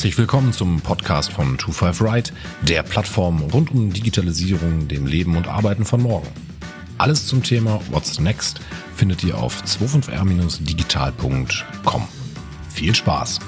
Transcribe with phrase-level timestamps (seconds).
[0.00, 5.46] Herzlich willkommen zum Podcast von 25 Right, der Plattform rund um Digitalisierung, dem Leben und
[5.46, 6.26] Arbeiten von morgen.
[6.96, 8.62] Alles zum Thema What's Next
[8.96, 12.08] findet ihr auf 25r-digital.com.
[12.70, 13.40] Viel Spaß!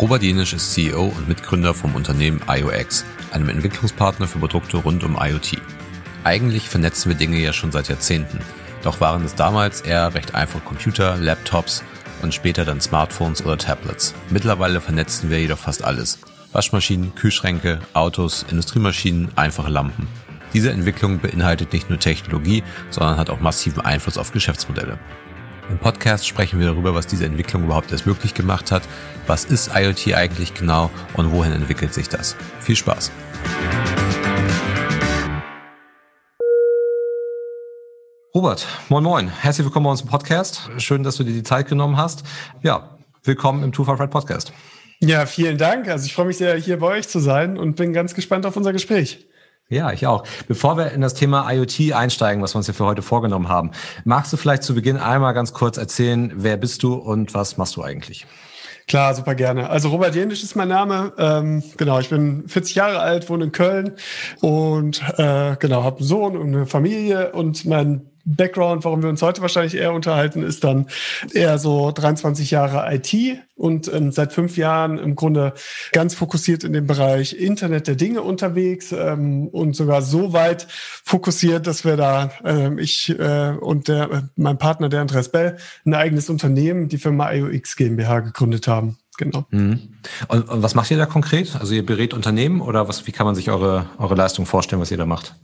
[0.00, 5.18] Robert Jenisch ist CEO und Mitgründer vom Unternehmen IOX, einem Entwicklungspartner für Produkte rund um
[5.20, 5.60] IoT.
[6.24, 8.38] Eigentlich vernetzen wir Dinge ja schon seit Jahrzehnten,
[8.82, 11.84] doch waren es damals eher recht einfach Computer, Laptops
[12.22, 14.14] und später dann Smartphones oder Tablets.
[14.30, 16.18] Mittlerweile vernetzen wir jedoch fast alles.
[16.52, 20.08] Waschmaschinen, Kühlschränke, Autos, Industriemaschinen, einfache Lampen.
[20.54, 24.98] Diese Entwicklung beinhaltet nicht nur Technologie, sondern hat auch massiven Einfluss auf Geschäftsmodelle.
[25.70, 28.82] Im Podcast sprechen wir darüber, was diese Entwicklung überhaupt erst möglich gemacht hat,
[29.28, 32.34] was ist IoT eigentlich genau und wohin entwickelt sich das.
[32.58, 33.12] Viel Spaß!
[38.34, 39.28] Robert, moin moin.
[39.28, 40.68] Herzlich willkommen bei uns im Podcast.
[40.78, 42.24] Schön, dass du dir die Zeit genommen hast.
[42.62, 44.52] Ja, willkommen im Two for Red Podcast.
[44.98, 45.88] Ja, vielen Dank.
[45.88, 48.56] Also ich freue mich sehr, hier bei euch zu sein und bin ganz gespannt auf
[48.56, 49.29] unser Gespräch.
[49.70, 50.24] Ja, ich auch.
[50.48, 53.70] Bevor wir in das Thema IoT einsteigen, was wir uns hier für heute vorgenommen haben,
[54.04, 57.76] magst du vielleicht zu Beginn einmal ganz kurz erzählen, wer bist du und was machst
[57.76, 58.26] du eigentlich?
[58.88, 59.70] Klar, super gerne.
[59.70, 61.12] Also Robert Jenisch ist mein Name.
[61.16, 63.92] Ähm, genau, ich bin 40 Jahre alt, wohne in Köln
[64.40, 69.22] und äh, genau, habe einen Sohn und eine Familie und mein Background, warum wir uns
[69.22, 70.86] heute wahrscheinlich eher unterhalten, ist dann
[71.32, 73.14] eher so 23 Jahre IT
[73.56, 75.52] und ähm, seit fünf Jahren im Grunde
[75.92, 80.66] ganz fokussiert in dem Bereich Internet der Dinge unterwegs ähm, und sogar so weit
[81.04, 85.56] fokussiert, dass wir da, ähm, ich äh, und der, äh, mein Partner, der Andreas Bell,
[85.84, 88.98] ein eigenes Unternehmen, die Firma IOX GmbH gegründet haben.
[89.20, 89.44] Genau.
[89.50, 89.80] Mhm.
[90.28, 91.54] Und, und was macht ihr da konkret?
[91.60, 94.90] Also ihr berät Unternehmen oder was, wie kann man sich eure, eure Leistung vorstellen, was
[94.90, 95.34] ihr da macht?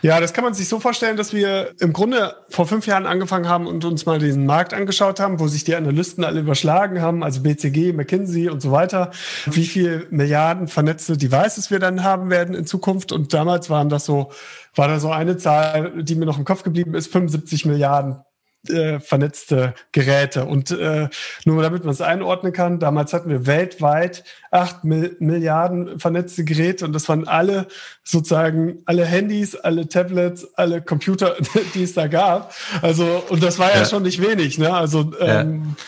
[0.00, 3.46] Ja, das kann man sich so vorstellen, dass wir im Grunde vor fünf Jahren angefangen
[3.46, 7.22] haben und uns mal diesen Markt angeschaut haben, wo sich die Analysten alle überschlagen haben,
[7.22, 9.10] also BCG, McKinsey und so weiter,
[9.44, 13.12] wie viel Milliarden vernetzte Devices wir dann haben werden in Zukunft.
[13.12, 14.32] Und damals waren das so,
[14.74, 18.20] war da so eine Zahl, die mir noch im Kopf geblieben ist, 75 Milliarden
[18.68, 20.44] äh, vernetzte Geräte.
[20.44, 21.08] Und äh,
[21.44, 26.84] nur damit man es einordnen kann, damals hatten wir weltweit acht Mil Milliarden vernetzte Geräte
[26.84, 27.66] und das waren alle
[28.02, 31.36] sozusagen alle Handys, alle Tablets, alle Computer,
[31.74, 32.52] die es da gab.
[32.82, 34.74] Also, und das war ja, ja schon nicht wenig, ne?
[34.74, 35.84] Also ähm, ja.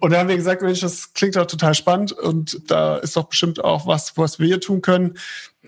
[0.00, 3.24] Und da haben wir gesagt, Mensch, das klingt doch total spannend und da ist doch
[3.24, 5.18] bestimmt auch was, was wir tun können.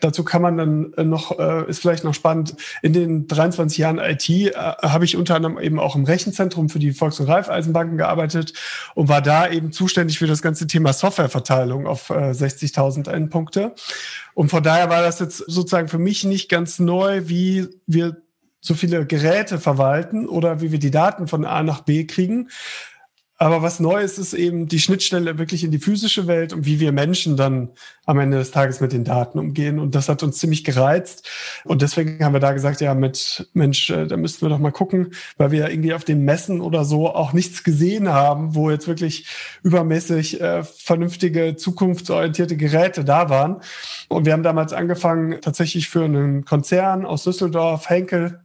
[0.00, 3.98] Dazu kann man dann äh, noch, äh, ist vielleicht noch spannend, in den 23 Jahren
[3.98, 7.98] IT äh, habe ich unter anderem eben auch im Rechenzentrum für die Volks- und Raiffeisenbanken
[7.98, 8.54] gearbeitet
[8.94, 13.74] und war da eben zuständig für das ganze Thema Softwareverteilung auf äh, 60.000 Endpunkte.
[14.32, 18.16] Und von daher war das jetzt sozusagen für mich nicht ganz neu, wie wir
[18.62, 22.48] so viele Geräte verwalten oder wie wir die Daten von A nach B kriegen,
[23.42, 26.92] aber was Neues ist eben die Schnittstelle wirklich in die physische Welt und wie wir
[26.92, 27.70] Menschen dann
[28.06, 29.80] am Ende des Tages mit den Daten umgehen.
[29.80, 31.28] Und das hat uns ziemlich gereizt.
[31.64, 34.70] Und deswegen haben wir da gesagt, ja, mit Mensch, äh, da müssten wir doch mal
[34.70, 38.86] gucken, weil wir irgendwie auf den Messen oder so auch nichts gesehen haben, wo jetzt
[38.86, 39.26] wirklich
[39.64, 43.60] übermäßig äh, vernünftige, zukunftsorientierte Geräte da waren.
[44.06, 48.40] Und wir haben damals angefangen, tatsächlich für einen Konzern aus Düsseldorf, Henkel.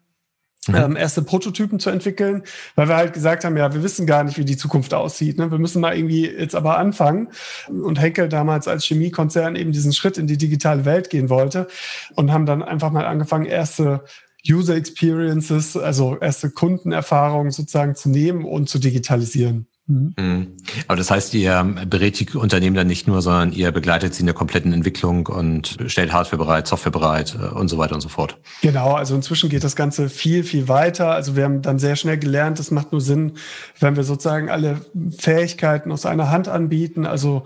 [0.74, 2.44] Ähm, erste Prototypen zu entwickeln,
[2.76, 5.38] weil wir halt gesagt haben, ja, wir wissen gar nicht, wie die Zukunft aussieht.
[5.38, 5.52] Ne?
[5.52, 7.30] Wir müssen mal irgendwie jetzt aber anfangen.
[7.68, 11.68] Und Henkel damals als Chemiekonzern eben diesen Schritt in die digitale Welt gehen wollte
[12.16, 14.04] und haben dann einfach mal angefangen, erste
[14.50, 19.68] User Experiences, also erste Kundenerfahrungen sozusagen zu nehmen und zu digitalisieren.
[19.88, 20.14] Mhm.
[20.18, 20.48] mhm.
[20.88, 24.26] Aber das heißt, ihr berät die Unternehmen dann nicht nur, sondern ihr begleitet sie in
[24.26, 28.10] der kompletten Entwicklung und stellt Hardware bereit, Software bereit äh, und so weiter und so
[28.10, 28.38] fort.
[28.62, 31.12] Genau, also inzwischen geht das Ganze viel, viel weiter.
[31.12, 33.34] Also wir haben dann sehr schnell gelernt, es macht nur Sinn,
[33.80, 34.82] wenn wir sozusagen alle
[35.18, 37.06] Fähigkeiten aus einer Hand anbieten.
[37.06, 37.46] Also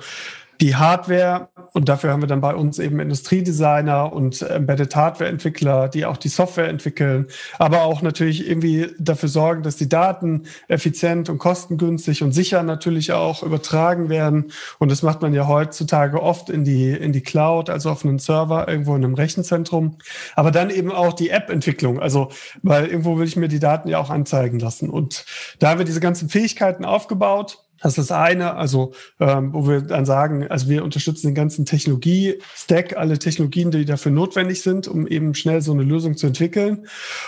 [0.61, 6.05] die Hardware und dafür haben wir dann bei uns eben Industriedesigner und Embedded Hardware-Entwickler, die
[6.05, 7.27] auch die Software entwickeln,
[7.57, 13.11] aber auch natürlich irgendwie dafür sorgen, dass die Daten effizient und kostengünstig und sicher natürlich
[13.11, 14.51] auch übertragen werden.
[14.77, 18.19] Und das macht man ja heutzutage oft in die, in die Cloud, also auf einen
[18.19, 19.97] Server irgendwo in einem Rechenzentrum.
[20.35, 22.29] Aber dann eben auch die App-Entwicklung, also
[22.61, 24.89] weil irgendwo will ich mir die Daten ja auch anzeigen lassen.
[24.89, 25.25] Und
[25.57, 29.81] da haben wir diese ganzen Fähigkeiten aufgebaut Das ist das eine, also ähm, wo wir
[29.81, 35.07] dann sagen, also wir unterstützen den ganzen Technologie-Stack, alle Technologien, die dafür notwendig sind, um
[35.07, 36.87] eben schnell so eine Lösung zu entwickeln.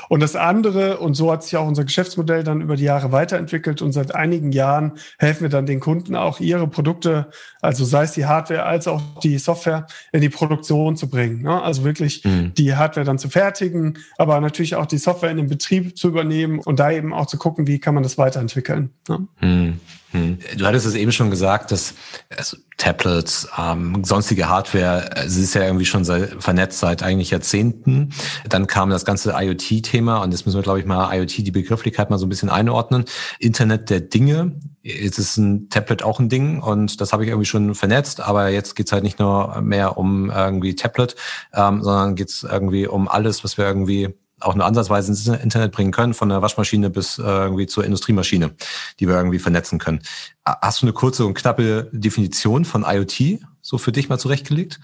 [0.10, 3.82] Und das andere, und so hat sich auch unser Geschäftsmodell dann über die Jahre weiterentwickelt
[3.82, 7.30] und seit einigen Jahren helfen wir dann den Kunden auch ihre Produkte,
[7.62, 11.42] also sei es die Hardware als auch die Software, in die Produktion zu bringen.
[11.42, 11.62] Ne?
[11.62, 12.54] Also wirklich mhm.
[12.56, 16.60] die Hardware dann zu fertigen, aber natürlich auch die Software in den Betrieb zu übernehmen
[16.60, 18.92] und da eben auch zu gucken, wie kann man das weiterentwickeln.
[19.08, 19.28] Ne?
[19.42, 19.80] Mhm.
[20.13, 20.38] Hm.
[20.57, 21.95] Du hattest es eben schon gesagt, dass
[22.36, 28.13] also Tablets, ähm, sonstige Hardware, es ist ja irgendwie schon seit, vernetzt seit eigentlich Jahrzehnten.
[28.48, 32.12] Dann kam das ganze IoT-Thema und jetzt müssen wir, glaube ich, mal IoT, die Begrifflichkeit
[32.12, 33.06] mal so ein bisschen einordnen.
[33.39, 34.60] Internet der Dinge.
[34.83, 38.50] Jetzt ist ein Tablet auch ein Ding und das habe ich irgendwie schon vernetzt, aber
[38.50, 41.15] jetzt geht's halt nicht nur mehr um irgendwie Tablet,
[41.54, 44.13] ähm, sondern geht's irgendwie um alles, was wir irgendwie
[44.44, 48.51] auch nur ansatzweise ins Internet bringen können, von der Waschmaschine bis äh, irgendwie zur Industriemaschine,
[49.00, 50.01] die wir irgendwie vernetzen können.
[50.45, 54.80] Hast du eine kurze und knappe Definition von IoT so für dich mal zurechtgelegt?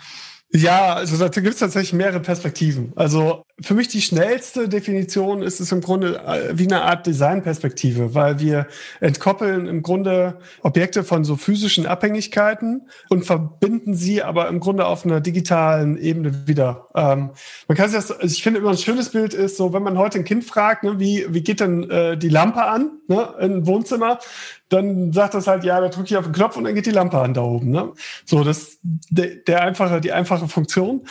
[0.52, 2.92] Ja, also da gibt es tatsächlich mehrere Perspektiven.
[2.96, 8.16] Also für mich die schnellste Definition ist es im Grunde äh, wie eine Art Designperspektive,
[8.16, 8.66] weil wir
[9.00, 15.06] entkoppeln im Grunde Objekte von so physischen Abhängigkeiten und verbinden sie aber im Grunde auf
[15.06, 16.88] einer digitalen Ebene wieder.
[16.96, 17.30] Ähm,
[17.68, 20.00] man kann sich das, also ich finde immer ein schönes Bild ist so, wenn man
[20.00, 23.68] heute ein Kind fragt, ne, wie, wie geht denn äh, die Lampe an ne, im
[23.68, 24.18] Wohnzimmer,
[24.70, 26.92] dann sagt das halt, ja, da drücke ich auf den Knopf und dann geht die
[26.92, 27.72] Lampe an da oben.
[27.72, 27.92] Ne?
[28.26, 31.06] So, das der, der einfache, die einfache Funktion.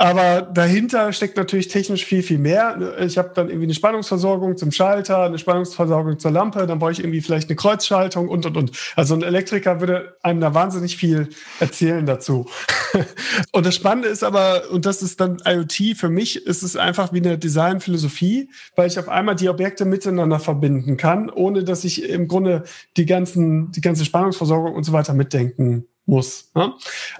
[0.00, 2.96] Aber dahinter steckt natürlich technisch viel, viel mehr.
[3.00, 7.00] Ich habe dann irgendwie eine Spannungsversorgung zum Schalter, eine Spannungsversorgung zur Lampe, dann brauche ich
[7.00, 8.70] irgendwie vielleicht eine Kreuzschaltung und, und, und.
[8.94, 12.46] Also ein Elektriker würde einem da wahnsinnig viel erzählen dazu.
[13.52, 17.12] und das Spannende ist aber, und das ist dann IoT, für mich ist es einfach
[17.12, 22.08] wie eine Designphilosophie, weil ich auf einmal die Objekte miteinander verbinden kann, ohne dass ich
[22.08, 22.62] im Grunde
[22.96, 26.50] die ganzen, die ganze Spannungsversorgung und so weiter mitdenken muss.
[26.54, 26.72] Ne?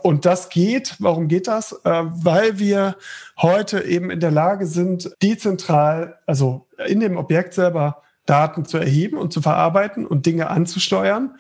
[0.03, 1.73] Und das geht, warum geht das?
[1.85, 2.97] Äh, weil wir
[3.41, 9.17] heute eben in der Lage sind, dezentral, also in dem Objekt selber Daten zu erheben
[9.17, 11.39] und zu verarbeiten und Dinge anzusteuern.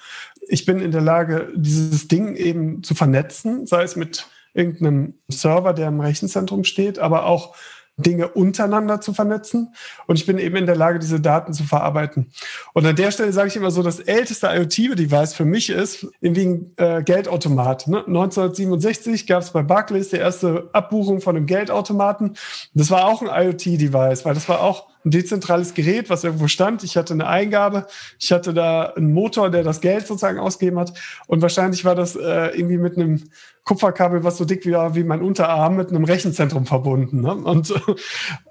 [0.49, 5.75] Ich bin in der Lage, dieses Ding eben zu vernetzen, sei es mit irgendeinem Server,
[5.75, 7.55] der im Rechenzentrum steht, aber auch
[7.99, 9.75] Dinge untereinander zu vernetzen.
[10.06, 12.31] Und ich bin eben in der Lage, diese Daten zu verarbeiten.
[12.73, 16.47] Und an der Stelle sage ich immer so, das älteste IoT-Device für mich ist irgendwie
[16.47, 17.89] ein äh, Geldautomat.
[17.89, 17.99] Ne?
[18.06, 22.37] 1967 gab es bei Barclays die erste Abbuchung von einem Geldautomaten.
[22.73, 26.85] Das war auch ein IoT-Device, weil das war auch ein dezentrales Gerät, was irgendwo stand.
[26.85, 27.87] Ich hatte eine Eingabe,
[28.19, 30.93] ich hatte da einen Motor, der das Geld sozusagen ausgegeben hat.
[31.27, 33.25] Und wahrscheinlich war das äh, irgendwie mit einem
[33.69, 37.20] Kupferkabel, was so dick war wie mein Unterarm, mit einem Rechenzentrum verbunden.
[37.20, 37.35] Ne?
[37.35, 37.70] Und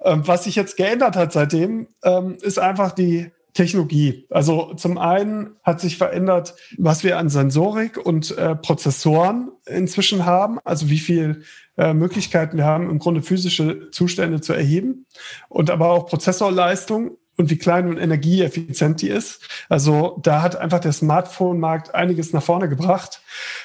[0.02, 4.28] äh, was sich jetzt geändert hat seitdem, ähm, ist einfach die Technologie.
[4.30, 10.60] Also zum einen hat sich verändert, was wir an Sensorik und äh, Prozessoren inzwischen haben,
[10.64, 11.42] also wie viel
[11.78, 15.08] äh, Möglichkeiten wir haben, im Grunde physische Zustände zu erheben
[15.50, 19.48] und aber auch Prozessorleistung und wie klein und energieeffizient die ist.
[19.70, 23.22] Also da hat einfach der Smartphone-Markt einiges nach vorne gebracht.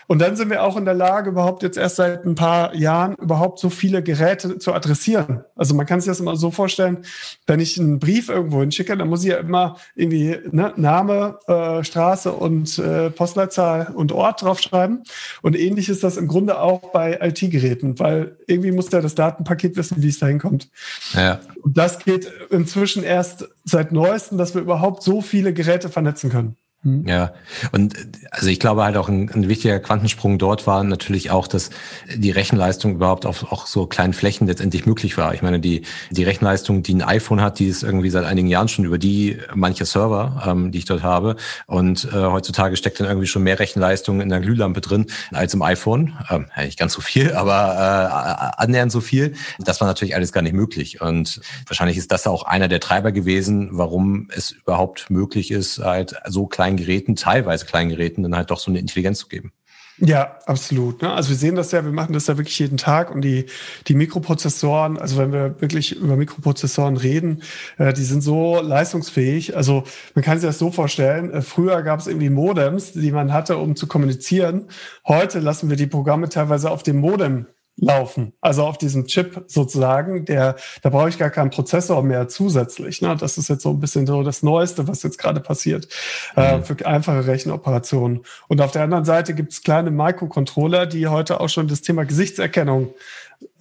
[0.07, 3.15] Und dann sind wir auch in der Lage, überhaupt jetzt erst seit ein paar Jahren
[3.17, 5.45] überhaupt so viele Geräte zu adressieren.
[5.57, 7.05] Also man kann sich das immer so vorstellen,
[7.47, 11.85] wenn ich einen Brief irgendwo hinschicke, dann muss ich ja immer irgendwie ne, Name, äh,
[11.85, 15.03] Straße und äh, Postleitzahl und Ort draufschreiben.
[15.43, 19.77] Und ähnlich ist das im Grunde auch bei IT-Geräten, weil irgendwie muss der das Datenpaket
[19.77, 20.69] wissen, wie es da hinkommt.
[21.15, 21.41] Ja.
[21.63, 26.57] Und das geht inzwischen erst seit neuestem, dass wir überhaupt so viele Geräte vernetzen können.
[26.85, 27.07] Hm.
[27.07, 27.33] Ja,
[27.71, 27.95] und
[28.33, 31.71] also ich glaube halt auch ein, ein, wichtiger Quantensprung dort war natürlich auch, dass
[32.13, 35.33] die Rechenleistung überhaupt auf auch so kleinen Flächen letztendlich möglich war.
[35.33, 38.67] Ich meine, die, die Rechenleistung, die ein iPhone hat, die ist irgendwie seit einigen Jahren
[38.67, 41.37] schon über die manche Server, ähm, die ich dort habe.
[41.67, 45.63] Und äh, heutzutage steckt dann irgendwie schon mehr Rechenleistung in der Glühlampe drin als im
[45.63, 46.19] iPhone.
[46.31, 49.35] Ähm, nicht ganz so viel, aber äh, annähernd so viel.
[49.61, 51.01] Das war natürlich alles gar nicht möglich.
[51.01, 56.17] Und wahrscheinlich ist das auch einer der Treiber gewesen, warum es überhaupt möglich ist, halt
[56.27, 59.53] so klein kleinen Geräten, teilweise kleinen Geräten, dann halt doch so eine Intelligenz zu geben.
[59.99, 61.03] Ja, absolut.
[61.03, 61.13] Ne?
[61.13, 63.47] Also wir sehen das ja, wir machen das ja wirklich jeden Tag und die,
[63.87, 67.43] die Mikroprozessoren, also wenn wir wirklich über Mikroprozessoren reden,
[67.77, 69.55] äh, die sind so leistungsfähig.
[69.55, 73.33] Also man kann sich das so vorstellen, äh, früher gab es irgendwie Modems, die man
[73.33, 74.69] hatte, um zu kommunizieren.
[75.07, 78.33] Heute lassen wir die Programme teilweise auf dem Modem laufen.
[78.41, 83.01] Also auf diesem Chip sozusagen, der, da brauche ich gar keinen Prozessor mehr zusätzlich.
[83.03, 83.17] Ne?
[83.19, 85.89] Das ist jetzt so ein bisschen so das Neueste, was jetzt gerade passiert
[86.37, 86.63] äh, mhm.
[86.63, 88.23] äh, für einfache Rechenoperationen.
[88.49, 92.05] Und auf der anderen Seite gibt es kleine Microcontroller, die heute auch schon das Thema
[92.05, 92.95] Gesichtserkennung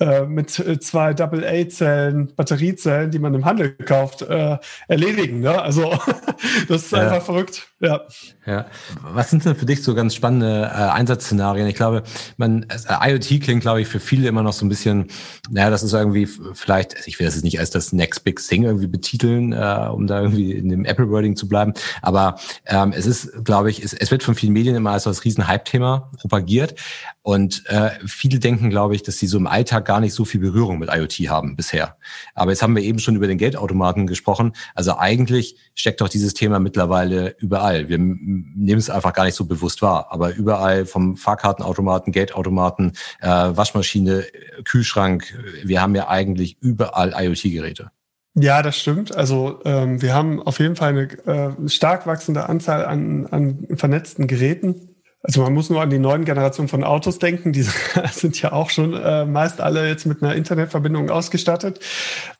[0.01, 5.41] äh, mit äh, zwei AA-Zellen, Batteriezellen, die man im Handel kauft, äh, erledigen.
[5.41, 5.61] Ne?
[5.61, 5.91] Also
[6.67, 7.01] das ist ja.
[7.01, 7.67] einfach verrückt.
[7.79, 8.01] Ja.
[8.47, 8.65] ja.
[9.03, 11.67] Was sind denn für dich so ganz spannende äh, Einsatzszenarien?
[11.67, 12.01] Ich glaube,
[12.37, 15.05] man äh, IoT klingt, glaube ich, für viele immer noch so ein bisschen,
[15.51, 18.63] naja, das ist irgendwie vielleicht, ich will das jetzt nicht als das Next Big Thing
[18.63, 21.73] irgendwie betiteln, um da irgendwie in dem Apple-Wording zu bleiben.
[22.01, 25.11] Aber ähm, es ist, glaube ich, es, es wird von vielen Medien immer als so
[25.11, 26.73] das riesen Hype-Thema propagiert.
[27.21, 27.63] Und
[28.07, 30.87] viele denken, glaube ich, dass sie so im Alltag gar nicht so viel Berührung mit
[30.89, 31.97] IoT haben bisher.
[32.33, 34.53] Aber jetzt haben wir eben schon über den Geldautomaten gesprochen.
[34.73, 37.89] Also eigentlich steckt doch dieses Thema mittlerweile überall.
[37.89, 40.07] Wir nehmen es einfach gar nicht so bewusst wahr.
[40.09, 44.23] Aber überall vom Fahrkartenautomaten, Geldautomaten, äh, Waschmaschine,
[44.63, 47.91] Kühlschrank, wir haben ja eigentlich überall IoT-Geräte.
[48.33, 49.13] Ja, das stimmt.
[49.13, 54.27] Also ähm, wir haben auf jeden Fall eine äh, stark wachsende Anzahl an, an vernetzten
[54.27, 54.90] Geräten.
[55.23, 57.53] Also man muss nur an die neuen Generationen von Autos denken.
[57.53, 57.65] Die
[58.11, 61.79] sind ja auch schon äh, meist alle jetzt mit einer Internetverbindung ausgestattet.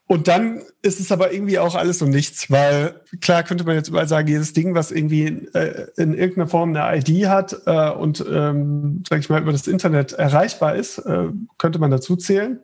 [0.06, 3.88] Und dann ist es aber irgendwie auch alles und nichts, weil klar könnte man jetzt
[3.88, 8.24] überall sagen, jedes Ding, was irgendwie äh, in irgendeiner Form eine ID hat äh, und,
[8.28, 12.60] ähm, sag ich mal, über das Internet erreichbar ist, äh, könnte man dazu zählen.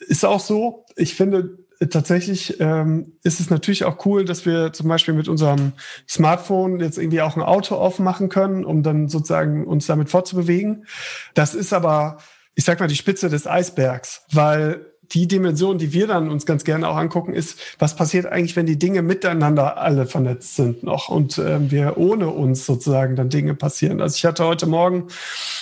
[0.00, 0.86] Ist auch so.
[0.96, 1.58] Ich finde,
[1.90, 5.72] tatsächlich ähm, ist es natürlich auch cool, dass wir zum Beispiel mit unserem
[6.08, 10.86] Smartphone jetzt irgendwie auch ein Auto aufmachen können, um dann sozusagen uns damit fortzubewegen.
[11.34, 12.18] Das ist aber,
[12.54, 16.64] ich sag mal, die Spitze des Eisbergs, weil die Dimension, die wir dann uns ganz
[16.64, 21.08] gerne auch angucken, ist, was passiert eigentlich, wenn die Dinge miteinander alle vernetzt sind noch
[21.08, 24.00] und äh, wir ohne uns sozusagen dann Dinge passieren.
[24.00, 25.08] Also ich hatte heute Morgen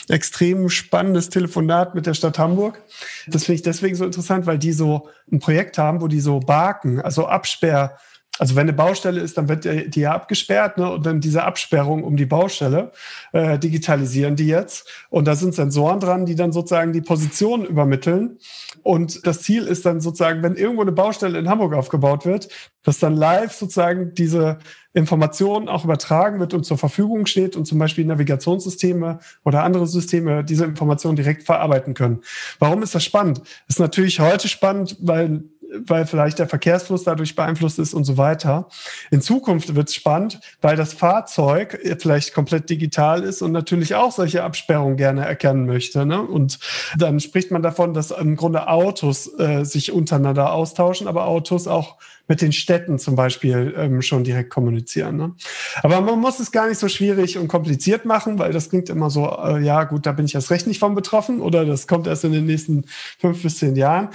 [0.08, 2.80] extrem spannendes Telefonat mit der Stadt Hamburg.
[3.26, 6.40] Das finde ich deswegen so interessant, weil die so ein Projekt haben, wo die so
[6.40, 7.96] Barken, also Absperr
[8.38, 10.90] also wenn eine Baustelle ist, dann wird die ja abgesperrt ne?
[10.90, 12.90] und dann diese Absperrung um die Baustelle
[13.32, 14.88] äh, digitalisieren die jetzt.
[15.08, 18.38] Und da sind Sensoren dran, die dann sozusagen die Position übermitteln.
[18.82, 22.48] Und das Ziel ist dann sozusagen, wenn irgendwo eine Baustelle in Hamburg aufgebaut wird,
[22.82, 24.58] dass dann live sozusagen diese
[24.94, 30.44] Information auch übertragen wird und zur Verfügung steht und zum Beispiel Navigationssysteme oder andere Systeme
[30.44, 32.20] diese Information direkt verarbeiten können.
[32.60, 33.42] Warum ist das spannend?
[33.68, 35.44] Ist natürlich heute spannend, weil
[35.86, 38.68] weil vielleicht der Verkehrsfluss dadurch beeinflusst ist und so weiter.
[39.10, 44.12] In Zukunft wird es spannend, weil das Fahrzeug vielleicht komplett digital ist und natürlich auch
[44.12, 46.06] solche Absperrungen gerne erkennen möchte.
[46.06, 46.20] Ne?
[46.20, 46.58] Und
[46.96, 51.96] dann spricht man davon, dass im Grunde Autos äh, sich untereinander austauschen, aber Autos auch
[52.26, 55.16] mit den Städten zum Beispiel ähm, schon direkt kommunizieren.
[55.16, 55.34] Ne?
[55.82, 59.10] Aber man muss es gar nicht so schwierig und kompliziert machen, weil das klingt immer
[59.10, 62.06] so, äh, ja gut, da bin ich erst recht nicht von betroffen oder das kommt
[62.06, 62.84] erst in den nächsten
[63.18, 64.08] fünf bis zehn Jahren.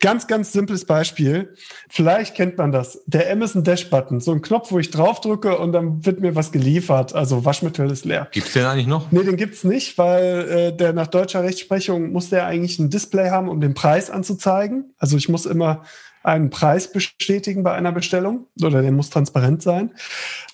[0.00, 1.54] Ganz, ganz simples Beispiel.
[1.88, 3.02] Vielleicht kennt man das.
[3.06, 4.20] Der Amazon Dash Button.
[4.20, 7.14] So ein Knopf, wo ich draufdrücke und dann wird mir was geliefert.
[7.14, 8.28] Also Waschmittel ist leer.
[8.32, 9.12] Gibt's den eigentlich noch?
[9.12, 13.28] Nee, den gibt's nicht, weil äh, der nach deutscher Rechtsprechung muss der eigentlich ein Display
[13.28, 14.94] haben, um den Preis anzuzeigen.
[14.98, 15.84] Also ich muss immer
[16.22, 19.90] einen Preis bestätigen bei einer Bestellung oder der muss transparent sein.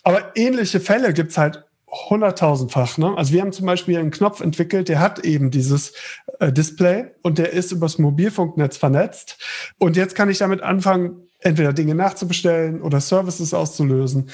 [0.03, 2.99] Aber ähnliche Fälle gibt's halt hunderttausendfach.
[2.99, 3.15] Ne?
[3.17, 5.93] Also wir haben zum Beispiel einen Knopf entwickelt, der hat eben dieses
[6.41, 9.39] Display und der ist übers Mobilfunknetz vernetzt.
[9.79, 14.31] Und jetzt kann ich damit anfangen, entweder Dinge nachzubestellen oder Services auszulösen.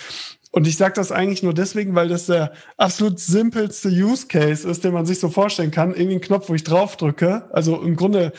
[0.50, 4.84] Und ich sage das eigentlich nur deswegen, weil das der absolut simpelste Use Case ist,
[4.84, 5.94] den man sich so vorstellen kann.
[5.94, 7.48] Irgendwie ein Knopf, wo ich draufdrücke.
[7.52, 8.32] Also im Grunde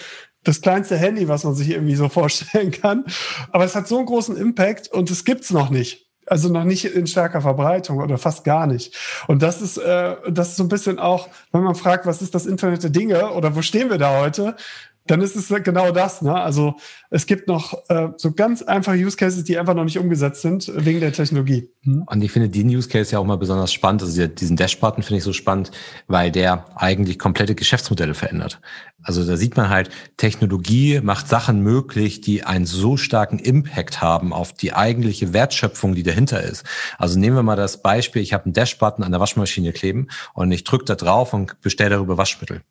[0.44, 3.06] das kleinste Handy, was man sich irgendwie so vorstellen kann.
[3.52, 6.03] Aber es hat so einen großen Impact und es gibt's noch nicht.
[6.26, 8.96] Also noch nicht in starker Verbreitung oder fast gar nicht.
[9.28, 12.34] Und das ist, äh, das ist so ein bisschen auch, wenn man fragt, was ist
[12.34, 14.56] das Internet der Dinge oder wo stehen wir da heute,
[15.06, 16.22] dann ist es genau das.
[16.22, 16.34] Ne?
[16.34, 16.76] Also
[17.10, 20.72] es gibt noch äh, so ganz einfache Use Cases, die einfach noch nicht umgesetzt sind
[20.74, 21.70] wegen der Technologie.
[21.84, 22.04] Mhm.
[22.04, 24.02] Und ich finde den Use Case ja auch mal besonders spannend.
[24.02, 25.72] Also diesen Dash-Button finde ich so spannend,
[26.08, 28.62] weil der eigentlich komplette Geschäftsmodelle verändert.
[29.04, 34.32] Also da sieht man halt, Technologie macht Sachen möglich, die einen so starken Impact haben
[34.32, 36.66] auf die eigentliche Wertschöpfung, die dahinter ist.
[36.98, 40.52] Also nehmen wir mal das Beispiel, ich habe einen Dash-Button an der Waschmaschine kleben und
[40.52, 42.62] ich drücke da drauf und bestelle darüber Waschmittel.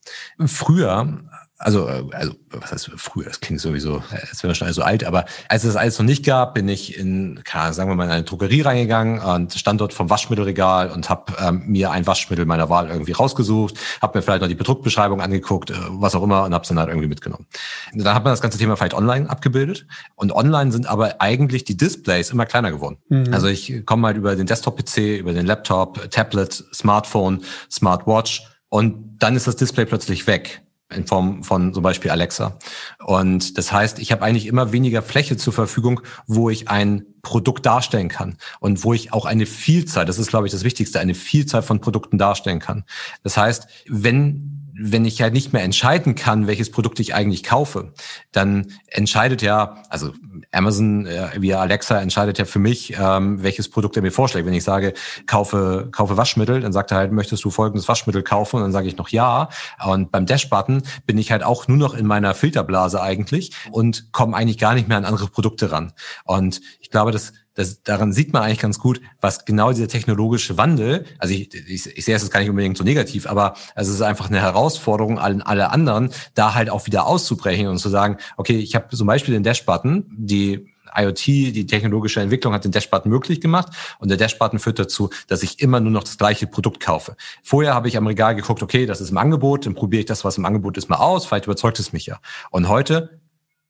[0.46, 1.20] Früher
[1.62, 5.04] also, äh, also was heißt früher, das klingt sowieso, als wäre wir schon also alt,
[5.04, 7.40] aber als es das alles noch nicht gab, bin ich in,
[7.70, 11.62] sagen wir mal, in eine Drogerie reingegangen und stand dort vom Waschmittelregal und habe ähm,
[11.66, 15.74] mir ein Waschmittel meiner Wahl irgendwie rausgesucht, habe mir vielleicht noch die Bedruckbeschreibung angeguckt, äh,
[15.88, 17.46] was auch immer und habe es dann halt irgendwie mitgenommen.
[17.92, 21.64] Und dann hat man das ganze Thema vielleicht online abgebildet und online sind aber eigentlich
[21.64, 22.98] die Displays immer kleiner geworden.
[23.08, 23.32] Mhm.
[23.32, 29.36] Also ich komme halt über den Desktop-PC, über den Laptop, Tablet, Smartphone, Smartwatch und dann
[29.36, 30.62] ist das Display plötzlich weg
[30.94, 32.58] in Form von zum Beispiel Alexa.
[33.04, 37.66] Und das heißt, ich habe eigentlich immer weniger Fläche zur Verfügung, wo ich ein Produkt
[37.66, 41.14] darstellen kann und wo ich auch eine Vielzahl, das ist glaube ich das Wichtigste, eine
[41.14, 42.84] Vielzahl von Produkten darstellen kann.
[43.22, 47.92] Das heißt, wenn wenn ich halt nicht mehr entscheiden kann, welches Produkt ich eigentlich kaufe,
[48.32, 50.12] dann entscheidet ja, also
[50.52, 54.46] Amazon äh, via Alexa entscheidet ja für mich, ähm, welches Produkt er mir vorschlägt.
[54.46, 54.92] Wenn ich sage,
[55.26, 58.56] kaufe, kaufe Waschmittel, dann sagt er halt, möchtest du folgendes Waschmittel kaufen?
[58.56, 59.48] Und dann sage ich noch ja.
[59.84, 64.36] Und beim Dash-Button bin ich halt auch nur noch in meiner Filterblase eigentlich und komme
[64.36, 65.92] eigentlich gar nicht mehr an andere Produkte ran.
[66.24, 70.56] Und ich glaube, dass das, daran sieht man eigentlich ganz gut, was genau dieser technologische
[70.56, 73.88] Wandel, also ich, ich, ich sehe es jetzt gar nicht unbedingt so negativ, aber es
[73.88, 78.16] ist einfach eine Herausforderung an alle anderen, da halt auch wieder auszubrechen und zu sagen,
[78.36, 83.10] okay, ich habe zum Beispiel den Dash-Button, die IoT, die technologische Entwicklung hat den Dash-Button
[83.10, 86.80] möglich gemacht und der Dash-Button führt dazu, dass ich immer nur noch das gleiche Produkt
[86.80, 87.16] kaufe.
[87.42, 90.24] Vorher habe ich am Regal geguckt, okay, das ist im Angebot, dann probiere ich das,
[90.24, 92.20] was im Angebot ist, mal aus, vielleicht überzeugt es mich ja.
[92.50, 93.20] Und heute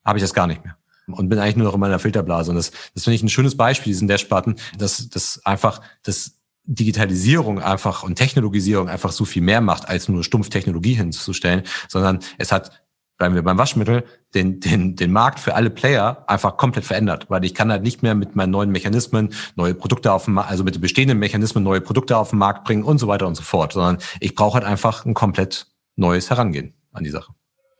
[0.03, 0.75] habe ich das gar nicht mehr
[1.07, 2.51] und bin eigentlich nur noch in meiner Filterblase.
[2.51, 7.59] Und das, das finde ich ein schönes Beispiel, diesen Dash-Button, dass das einfach das Digitalisierung
[7.59, 12.53] einfach und Technologisierung einfach so viel mehr macht, als nur stumpf Technologie hinzustellen, sondern es
[12.53, 12.83] hat,
[13.17, 17.43] bleiben wir beim Waschmittel, den, den, den Markt für alle Player einfach komplett verändert, weil
[17.43, 20.75] ich kann halt nicht mehr mit meinen neuen Mechanismen neue Produkte auf Markt, also mit
[20.75, 23.73] den bestehenden Mechanismen neue Produkte auf den Markt bringen und so weiter und so fort,
[23.73, 25.67] sondern ich brauche halt einfach ein komplett
[25.97, 27.33] neues Herangehen an die Sache.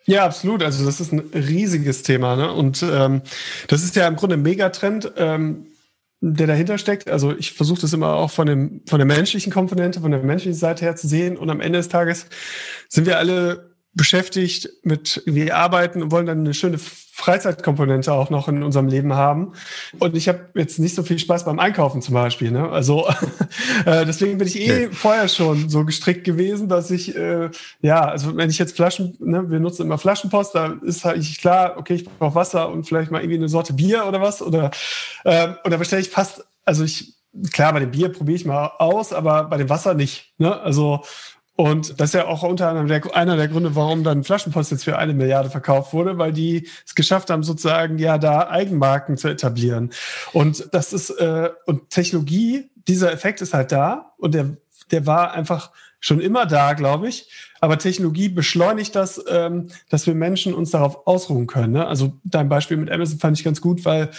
[0.05, 0.63] Ja, absolut.
[0.63, 2.35] Also das ist ein riesiges Thema.
[2.35, 2.51] Ne?
[2.51, 3.21] Und ähm,
[3.67, 5.67] das ist ja im Grunde ein Megatrend, ähm,
[6.19, 7.09] der dahinter steckt.
[7.09, 10.57] Also ich versuche das immer auch von, dem, von der menschlichen Komponente, von der menschlichen
[10.57, 11.37] Seite her zu sehen.
[11.37, 12.27] Und am Ende des Tages
[12.89, 18.47] sind wir alle beschäftigt mit, wir arbeiten und wollen dann eine schöne Freizeitkomponente auch noch
[18.47, 19.53] in unserem Leben haben.
[19.99, 22.49] Und ich habe jetzt nicht so viel Spaß beim Einkaufen zum Beispiel.
[22.49, 22.67] Ne?
[22.69, 23.07] Also
[23.85, 24.89] äh, deswegen bin ich eh okay.
[24.91, 29.49] vorher schon so gestrickt gewesen, dass ich, äh, ja, also wenn ich jetzt Flaschen, ne,
[29.51, 33.19] wir nutzen immer Flaschenpost, da ist halt klar, okay, ich brauche Wasser und vielleicht mal
[33.19, 34.41] irgendwie eine Sorte Bier oder was.
[34.41, 34.71] Oder,
[35.23, 37.13] äh, oder bestelle ich fast, also ich,
[37.51, 40.33] klar, bei dem Bier probiere ich mal aus, aber bei dem Wasser nicht.
[40.39, 40.59] Ne?
[40.61, 41.03] Also
[41.55, 44.83] und das ist ja auch unter anderem der, einer der Gründe, warum dann Flaschenpost jetzt
[44.83, 49.27] für eine Milliarde verkauft wurde, weil die es geschafft haben, sozusagen ja da Eigenmarken zu
[49.27, 49.91] etablieren.
[50.31, 54.57] Und das ist, äh, und Technologie, dieser Effekt ist halt da und der,
[54.91, 55.71] der war einfach
[56.03, 57.29] schon immer da, glaube ich.
[57.61, 61.71] Aber Technologie beschleunigt das, ähm, dass wir Menschen uns darauf ausruhen können.
[61.71, 61.87] Ne?
[61.87, 64.09] Also dein Beispiel mit Amazon fand ich ganz gut, weil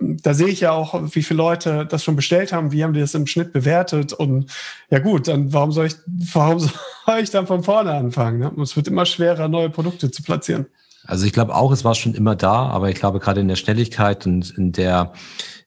[0.00, 2.92] ähm, da sehe ich ja auch, wie viele Leute das schon bestellt haben, wie haben
[2.92, 4.12] die das im Schnitt bewertet.
[4.12, 4.50] Und
[4.90, 6.58] ja gut, dann warum soll ich, warum
[7.06, 8.40] soll ich dann von vorne anfangen?
[8.40, 8.52] Ne?
[8.60, 10.66] Es wird immer schwerer, neue Produkte zu platzieren.
[11.04, 13.56] Also ich glaube auch, es war schon immer da, aber ich glaube gerade in der
[13.56, 15.12] Schnelligkeit und in der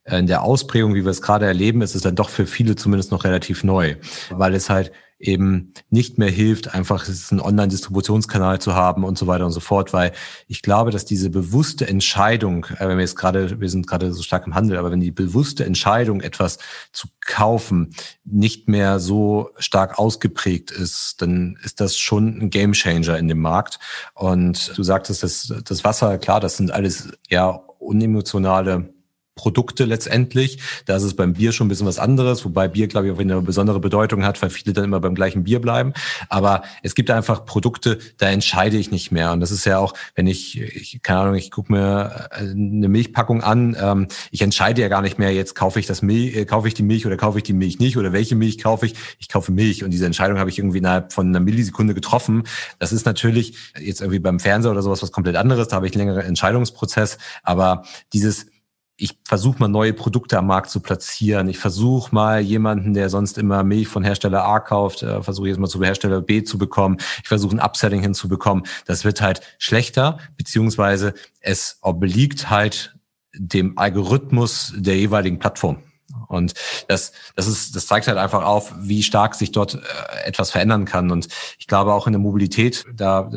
[0.07, 3.11] in der Ausprägung, wie wir es gerade erleben, ist es dann doch für viele zumindest
[3.11, 3.95] noch relativ neu,
[4.29, 9.45] weil es halt eben nicht mehr hilft, einfach einen Online-Distributionskanal zu haben und so weiter
[9.45, 10.11] und so fort, weil
[10.47, 14.23] ich glaube, dass diese bewusste Entscheidung, äh, wenn wir jetzt gerade, wir sind gerade so
[14.23, 16.57] stark im Handel, aber wenn die bewusste Entscheidung, etwas
[16.91, 23.27] zu kaufen, nicht mehr so stark ausgeprägt ist, dann ist das schon ein Gamechanger in
[23.27, 23.79] dem Markt.
[24.13, 28.94] Und du sagtest, das, das Wasser, klar, das sind alles ja unemotionale
[29.35, 30.59] Produkte letztendlich.
[30.85, 33.19] Da ist es beim Bier schon ein bisschen was anderes, wobei Bier, glaube ich, auch
[33.19, 35.93] eine besondere Bedeutung hat, weil viele dann immer beim gleichen Bier bleiben.
[36.29, 39.33] Aber es gibt einfach Produkte, da entscheide ich nicht mehr.
[39.33, 42.87] Und das ist ja auch, wenn ich, ich keine Ahnung, ich gucke mir äh, eine
[42.87, 46.45] Milchpackung an, ähm, ich entscheide ja gar nicht mehr, jetzt kaufe ich das Milch, äh,
[46.45, 48.95] kaufe ich die Milch oder kaufe ich die Milch nicht oder welche Milch kaufe ich.
[49.19, 52.43] Ich kaufe Milch und diese Entscheidung habe ich irgendwie innerhalb von einer Millisekunde getroffen.
[52.79, 55.67] Das ist natürlich jetzt irgendwie beim Fernseher oder sowas was komplett anderes.
[55.67, 57.17] Da habe ich einen längeren Entscheidungsprozess.
[57.43, 58.47] Aber dieses
[58.97, 61.49] ich versuche mal neue Produkte am Markt zu platzieren.
[61.49, 65.59] Ich versuche mal jemanden, der sonst immer Milch von Hersteller A kauft, äh, versuche jetzt
[65.59, 66.97] mal zu Hersteller B zu bekommen.
[67.21, 68.65] Ich versuche ein Upselling hinzubekommen.
[68.85, 72.95] Das wird halt schlechter, beziehungsweise es obliegt halt
[73.33, 75.83] dem Algorithmus der jeweiligen Plattform.
[76.27, 76.53] Und
[76.87, 79.79] das, das ist, das zeigt halt einfach auf, wie stark sich dort äh,
[80.25, 81.11] etwas verändern kann.
[81.11, 81.27] Und
[81.59, 83.29] ich glaube auch in der Mobilität, da,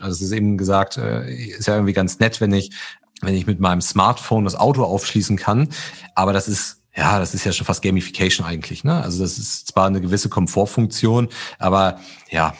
[0.00, 2.70] also es ist eben gesagt, äh, ist ja irgendwie ganz nett, wenn ich
[3.22, 5.68] wenn ich mit meinem Smartphone das Auto aufschließen kann.
[6.14, 8.82] Aber das ist ja, das ist ja schon fast Gamification eigentlich.
[8.82, 9.02] Ne?
[9.02, 12.00] Also das ist zwar eine gewisse Komfortfunktion, aber
[12.30, 12.54] ja,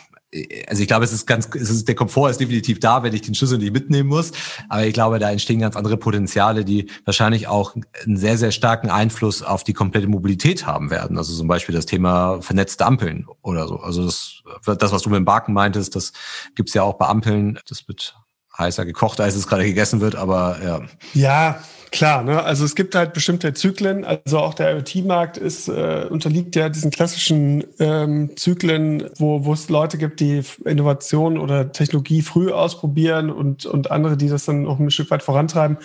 [0.69, 3.23] also ich glaube, es ist ganz, es ist, der Komfort ist definitiv da, wenn ich
[3.23, 4.33] den Schlüssel nicht mitnehmen muss.
[4.69, 8.91] Aber ich glaube, da entstehen ganz andere Potenziale, die wahrscheinlich auch einen sehr, sehr starken
[8.91, 11.17] Einfluss auf die komplette Mobilität haben werden.
[11.17, 13.79] Also zum Beispiel das Thema vernetzte Ampeln oder so.
[13.79, 16.13] Also das, das was du mit dem Barken meintest, das
[16.55, 17.59] gibt's ja auch bei Ampeln.
[17.69, 18.17] Das wird
[18.59, 20.81] heißer gekocht, als es gerade gegessen wird, aber ja.
[21.15, 21.59] Ja,
[21.91, 22.43] Klar, ne?
[22.43, 24.05] also es gibt halt bestimmte Zyklen.
[24.05, 29.69] Also auch der IoT-Markt ist äh, unterliegt ja diesen klassischen ähm, Zyklen, wo, wo es
[29.69, 34.79] Leute gibt, die Innovation oder Technologie früh ausprobieren und, und andere, die das dann noch
[34.79, 35.77] ein Stück weit vorantreiben.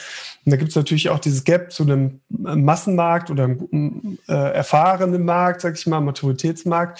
[0.46, 5.24] Und da gibt es natürlich auch dieses Gap zu einem Massenmarkt oder einem äh, erfahrenen
[5.24, 7.00] Markt, sag ich mal, Maturitätsmarkt.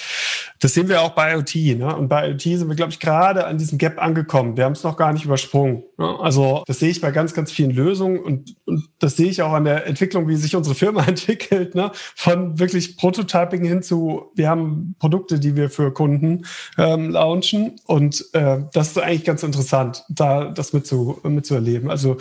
[0.60, 1.78] Das sehen wir auch bei IoT.
[1.80, 1.96] Ne?
[1.96, 4.58] Und bei IoT sind wir, glaube ich, gerade an diesem Gap angekommen.
[4.58, 5.84] Wir haben es noch gar nicht übersprungen.
[5.98, 6.20] Ne?
[6.20, 9.54] Also das sehe ich bei ganz, ganz vielen Lösungen und, und das sehe ich auch
[9.54, 11.76] an der Entwicklung, wie sich unsere Firma entwickelt.
[11.76, 11.92] Ne?
[12.16, 16.46] Von wirklich Prototyping hin zu, wir haben Produkte, die wir für Kunden
[16.78, 17.76] ähm, launchen.
[17.86, 21.90] Und äh, das ist eigentlich ganz interessant, da das mitzu, mitzuerleben.
[21.90, 22.18] Also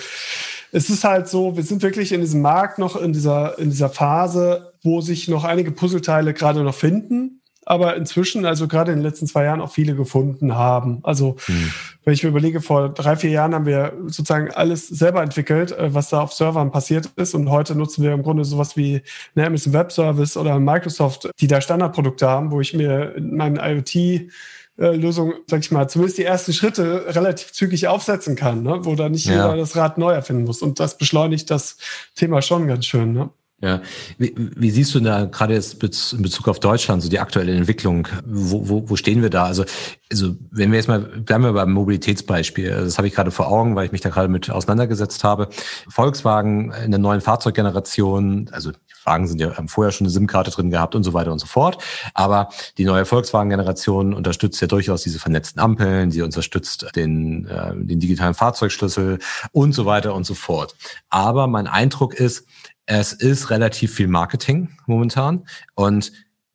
[0.73, 3.91] es ist halt so, wir sind wirklich in diesem Markt noch in dieser, in dieser
[3.91, 7.40] Phase, wo sich noch einige Puzzleteile gerade noch finden
[7.71, 10.99] aber inzwischen, also gerade in den letzten zwei Jahren, auch viele gefunden haben.
[11.05, 11.73] Also hm.
[12.05, 15.95] wenn ich mir überlege, vor drei, vier Jahren haben wir sozusagen alles selber entwickelt, äh,
[15.95, 17.33] was da auf Servern passiert ist.
[17.33, 19.03] Und heute nutzen wir im Grunde sowas wie
[19.37, 23.57] eine Amazon Web Service oder Microsoft, die da Standardprodukte haben, wo ich mir in meinen
[23.57, 24.33] IoT
[24.77, 28.79] Lösung, sag ich mal, zumindest die ersten Schritte relativ zügig aufsetzen kann, ne?
[28.83, 29.33] wo da nicht ja.
[29.33, 30.63] jeder das Rad neu erfinden muss.
[30.63, 31.77] Und das beschleunigt das
[32.15, 33.13] Thema schon ganz schön.
[33.13, 33.29] Ne?
[33.63, 33.83] Ja,
[34.17, 35.83] wie, wie siehst du da gerade jetzt
[36.15, 38.09] in Bezug auf Deutschland so die aktuelle Entwicklung?
[38.25, 39.45] Wo, wo, wo stehen wir da?
[39.45, 39.65] Also,
[40.11, 42.71] also wenn wir jetzt mal bleiben wir beim Mobilitätsbeispiel.
[42.71, 45.51] Das habe ich gerade vor Augen, weil ich mich da gerade mit auseinandergesetzt habe.
[45.89, 48.73] Volkswagen in der neuen Fahrzeuggeneration, also
[49.05, 51.47] Wagen sind ja haben vorher schon eine SIM-Karte drin gehabt und so weiter und so
[51.47, 51.83] fort.
[52.15, 58.01] Aber die neue Volkswagen-Generation unterstützt ja durchaus diese vernetzten Ampeln, sie unterstützt den, äh, den
[58.01, 59.19] digitalen Fahrzeugschlüssel
[59.53, 60.75] und so weiter und so fort.
[61.09, 62.47] Aber mein Eindruck ist,
[62.91, 66.11] es ist relativ viel Marketing momentan und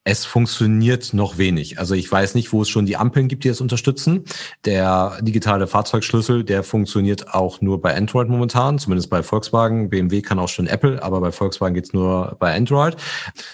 [0.08, 1.80] es funktioniert noch wenig.
[1.80, 4.24] Also ich weiß nicht, wo es schon die Ampeln gibt, die das unterstützen.
[4.64, 9.90] Der digitale Fahrzeugschlüssel, der funktioniert auch nur bei Android momentan, zumindest bei Volkswagen.
[9.90, 12.96] BMW kann auch schon Apple, aber bei Volkswagen geht's nur bei Android.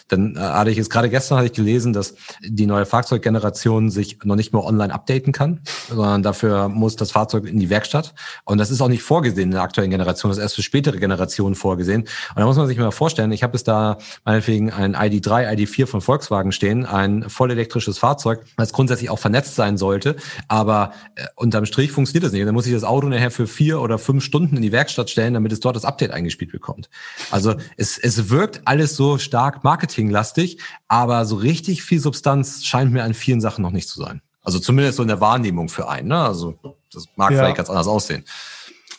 [0.10, 4.20] Dann äh, hatte ich jetzt gerade gestern hatte ich gelesen, dass die neue Fahrzeuggeneration sich
[4.26, 8.14] noch nicht mehr online updaten kann, sondern dafür muss das Fahrzeug in die Werkstatt.
[8.44, 10.98] Und das ist auch nicht vorgesehen in der aktuellen Generation, das ist erst für spätere
[10.98, 12.02] Generationen vorgesehen.
[12.02, 15.86] Und da muss man sich mal vorstellen, ich habe es da meinetwegen ein ID3, ID4
[15.88, 20.16] von Volkswagen Volkswagen stehen, ein voll elektrisches Fahrzeug, das grundsätzlich auch vernetzt sein sollte.
[20.48, 22.46] Aber äh, unterm Strich funktioniert das nicht.
[22.46, 25.34] dann muss ich das Auto nachher für vier oder fünf Stunden in die Werkstatt stellen,
[25.34, 26.90] damit es dort das Update eingespielt bekommt.
[27.30, 33.04] Also es, es wirkt alles so stark marketinglastig, aber so richtig viel Substanz scheint mir
[33.04, 34.22] an vielen Sachen noch nicht zu sein.
[34.44, 36.08] Also zumindest so in der Wahrnehmung für einen.
[36.08, 36.18] Ne?
[36.18, 36.56] Also
[36.92, 37.38] das mag ja.
[37.38, 38.26] vielleicht ganz anders aussehen.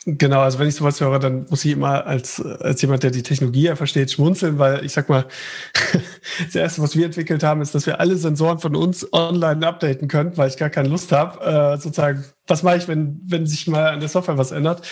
[0.05, 3.23] Genau, also wenn ich sowas höre, dann muss ich immer als, als jemand, der die
[3.23, 5.25] Technologie ja versteht, schmunzeln, weil ich sag mal,
[6.45, 10.09] das erste, was wir entwickelt haben, ist, dass wir alle Sensoren von uns online updaten
[10.09, 13.67] können, weil ich gar keine Lust habe, äh, sozusagen, was mache ich, wenn, wenn sich
[13.67, 14.85] mal an der Software was ändert,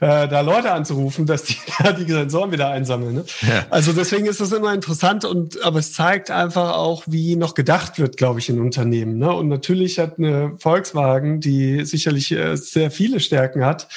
[0.00, 3.14] äh, da Leute anzurufen, dass die da die Sensoren wieder einsammeln.
[3.14, 3.24] Ne?
[3.42, 3.66] Ja.
[3.70, 7.98] Also deswegen ist das immer interessant und aber es zeigt einfach auch, wie noch gedacht
[7.98, 9.18] wird, glaube ich, in Unternehmen.
[9.18, 9.32] Ne?
[9.32, 13.88] Und natürlich hat eine Volkswagen, die sicherlich äh, sehr viele Stärken hat,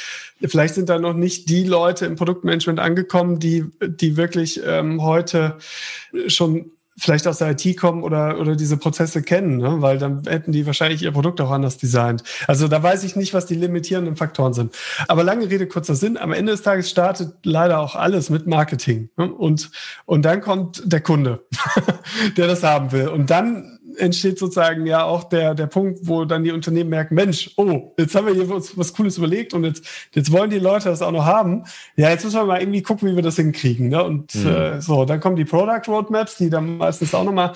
[0.48, 5.58] vielleicht sind da noch nicht die Leute im Produktmanagement angekommen, die, die wirklich ähm, heute
[6.28, 6.72] schon
[7.02, 9.82] vielleicht aus der IT kommen oder, oder diese Prozesse kennen, ne?
[9.82, 12.24] weil dann hätten die wahrscheinlich ihr Produkt auch anders designt.
[12.48, 14.76] Also da weiß ich nicht, was die limitierenden Faktoren sind.
[15.08, 16.18] Aber lange Rede, kurzer Sinn.
[16.18, 19.10] Am Ende des Tages startet leider auch alles mit Marketing.
[19.18, 19.34] Ne?
[19.34, 19.72] Und,
[20.06, 21.44] und dann kommt der Kunde,
[22.38, 23.08] der das haben will.
[23.08, 27.52] Und dann entsteht sozusagen ja auch der, der Punkt, wo dann die Unternehmen merken, Mensch,
[27.58, 30.90] oh, jetzt haben wir hier was, was Cooles überlegt und jetzt, jetzt wollen die Leute
[30.90, 31.64] das auch noch haben.
[31.96, 33.90] Ja, jetzt müssen wir mal irgendwie gucken, wie wir das hinkriegen.
[33.90, 34.04] Ne?
[34.04, 34.48] Und mhm.
[34.48, 37.54] äh, so, dann kommen die Product Roadmaps, die dann meistens auch nochmal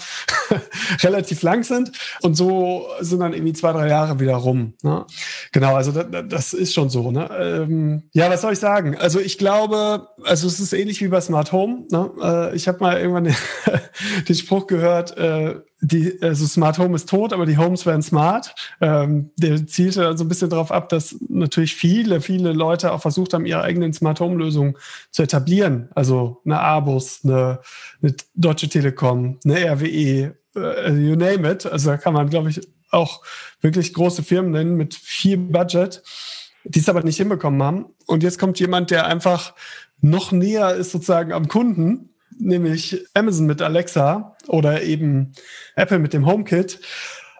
[1.03, 1.91] relativ lang sind.
[2.21, 4.73] Und so sind dann irgendwie zwei, drei Jahre wieder rum.
[4.83, 5.05] Ne?
[5.51, 7.11] Genau, also das, das ist schon so.
[7.11, 7.29] Ne?
[7.37, 8.95] Ähm, ja, was soll ich sagen?
[8.97, 11.85] Also ich glaube, also es ist ähnlich wie bei Smart Home.
[11.91, 12.11] Ne?
[12.21, 13.33] Äh, ich habe mal irgendwann
[14.27, 18.55] den Spruch gehört, äh, die, also Smart Home ist tot, aber die Homes werden smart.
[18.81, 23.33] Ähm, der zielte so ein bisschen darauf ab, dass natürlich viele, viele Leute auch versucht
[23.33, 24.77] haben, ihre eigenen Smart Home Lösungen
[25.11, 25.89] zu etablieren.
[25.93, 27.59] Also eine Abus, eine,
[28.01, 31.65] eine Deutsche Telekom, eine RWE, äh, you name it.
[31.65, 32.61] Also da kann man, glaube ich,
[32.91, 33.23] auch
[33.61, 36.01] wirklich große Firmen nennen mit viel Budget,
[36.63, 37.85] die es aber nicht hinbekommen haben.
[38.05, 39.53] Und jetzt kommt jemand, der einfach
[39.99, 45.33] noch näher ist sozusagen am Kunden nämlich Amazon mit Alexa oder eben
[45.75, 46.79] Apple mit dem HomeKit.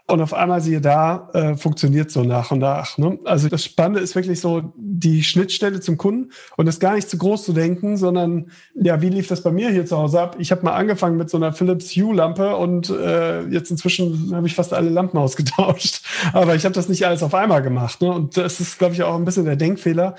[0.08, 3.00] Und auf einmal siehe da, äh, funktioniert so nach und nach.
[3.00, 3.18] Ne?
[3.26, 7.18] Also das Spannende ist wirklich so die Schnittstelle zum Kunden und das gar nicht zu
[7.18, 10.36] groß zu denken, sondern ja, wie lief das bei mir hier zu Hause ab?
[10.38, 14.54] Ich habe mal angefangen mit so einer Philips Hue-Lampe und äh, jetzt inzwischen habe ich
[14.54, 16.04] fast alle Lampen ausgetauscht.
[16.34, 18.00] Aber ich habe das nicht alles auf einmal gemacht.
[18.04, 18.12] Ne?
[18.12, 20.14] Und das ist, glaube ich, auch ein bisschen der Denkfehler,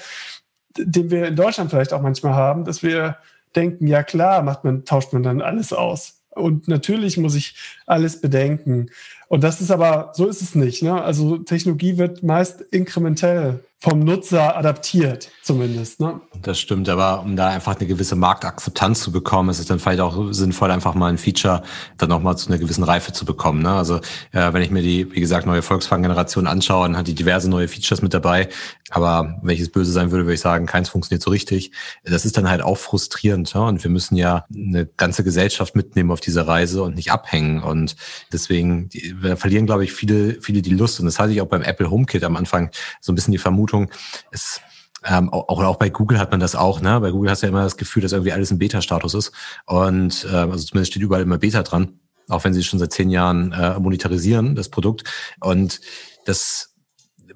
[0.77, 3.19] den wir in Deutschland vielleicht auch manchmal haben, dass wir
[3.57, 6.21] denken, ja klar, macht man, tauscht man dann alles aus.
[6.31, 7.55] Und natürlich muss ich
[7.87, 8.91] alles bedenken.
[9.29, 10.83] Und das ist aber, so ist es nicht.
[10.83, 11.03] Ne?
[11.03, 16.01] Also Technologie wird meist inkrementell vom Nutzer adaptiert, zumindest.
[16.01, 16.21] Ne?
[16.41, 20.01] Das stimmt, aber um da einfach eine gewisse Marktakzeptanz zu bekommen, ist es dann vielleicht
[20.01, 21.63] auch sinnvoll, einfach mal ein Feature
[21.99, 23.63] dann nochmal zu einer gewissen Reife zu bekommen.
[23.63, 23.71] Ne?
[23.71, 23.97] Also
[24.33, 27.69] äh, wenn ich mir die, wie gesagt, neue Volkswagen-Generation anschaue, dann hat die diverse neue
[27.69, 28.49] Features mit dabei.
[28.91, 31.73] Aber wenn ich es böse sein würde, würde ich sagen, keins funktioniert so richtig.
[32.05, 33.53] Das ist dann halt auch frustrierend.
[33.53, 33.61] Ja?
[33.61, 37.63] Und wir müssen ja eine ganze Gesellschaft mitnehmen auf dieser Reise und nicht abhängen.
[37.63, 37.97] Und
[38.33, 41.01] deswegen wir verlieren, glaube ich, viele, viele die Lust.
[41.01, 43.66] Und das hatte ich auch beim Apple HomeKit am Anfang so ein bisschen die Vermutung,
[43.67, 43.91] Vermutung,
[44.31, 44.61] es
[45.05, 47.01] ähm, auch, auch bei Google hat man das auch, ne?
[47.01, 49.33] Bei Google hast du ja immer das Gefühl, dass irgendwie alles im Beta-Status ist.
[49.67, 53.11] Und ähm, also zumindest steht überall immer Beta dran, auch wenn sie schon seit zehn
[53.11, 55.05] Jahren äh, monetarisieren, das Produkt.
[55.41, 55.81] Und
[56.25, 56.75] das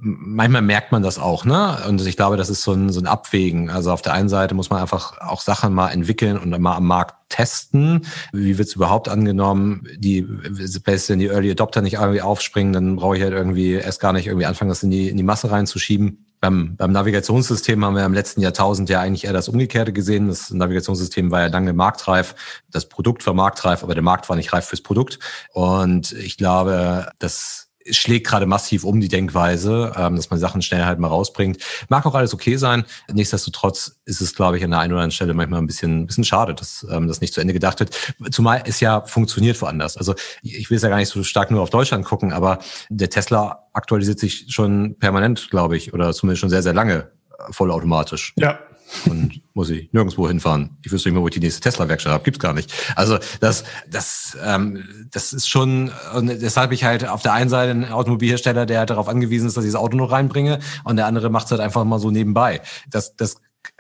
[0.01, 1.79] manchmal merkt man das auch, ne?
[1.87, 3.71] Und ich glaube, das ist so ein, so ein Abwägen.
[3.71, 6.87] Also auf der einen Seite muss man einfach auch Sachen mal entwickeln und mal am
[6.87, 8.07] Markt testen.
[8.33, 9.87] Wie wird es überhaupt angenommen?
[9.97, 14.13] Die, wenn die Early Adopter nicht irgendwie aufspringen, dann brauche ich halt irgendwie erst gar
[14.13, 16.27] nicht irgendwie anfangen, das in die, in die Masse reinzuschieben.
[16.41, 20.29] Beim, beim Navigationssystem haben wir im letzten Jahrtausend ja eigentlich eher das Umgekehrte gesehen.
[20.29, 22.35] Das Navigationssystem war ja lange marktreif.
[22.71, 25.19] Das Produkt war marktreif, aber der Markt war nicht reif fürs Produkt.
[25.53, 30.85] Und ich glaube, dass schlägt gerade massiv um die Denkweise, ähm, dass man Sachen schnell
[30.85, 31.59] halt mal rausbringt.
[31.89, 32.85] Mag auch alles okay sein.
[33.13, 36.07] Nichtsdestotrotz ist es, glaube ich, an der einen oder anderen Stelle manchmal ein bisschen, ein
[36.07, 37.97] bisschen schade, dass ähm, das nicht zu Ende gedacht wird.
[38.31, 39.97] Zumal es ja funktioniert woanders.
[39.97, 43.11] Also ich will es ja gar nicht so stark nur auf Deutschland gucken, aber der
[43.11, 47.11] Tesla aktualisiert sich schon permanent, glaube ich, oder zumindest schon sehr, sehr lange
[47.51, 48.35] vollautomatisch.
[48.37, 48.59] Ja,
[49.07, 50.77] und muss ich nirgendwo hinfahren.
[50.85, 52.25] Ich wüsste nicht mehr, wo ich die nächste Tesla-Werkstatt habe.
[52.25, 52.73] Gibt's gar nicht.
[52.97, 57.73] Also das, das, ähm, das ist schon, und deshalb ich halt auf der einen Seite
[57.73, 61.07] ein Automobilhersteller, der halt darauf angewiesen ist, dass ich das Auto noch reinbringe, und der
[61.07, 62.61] andere macht es halt einfach mal so nebenbei.
[62.91, 63.37] Das, das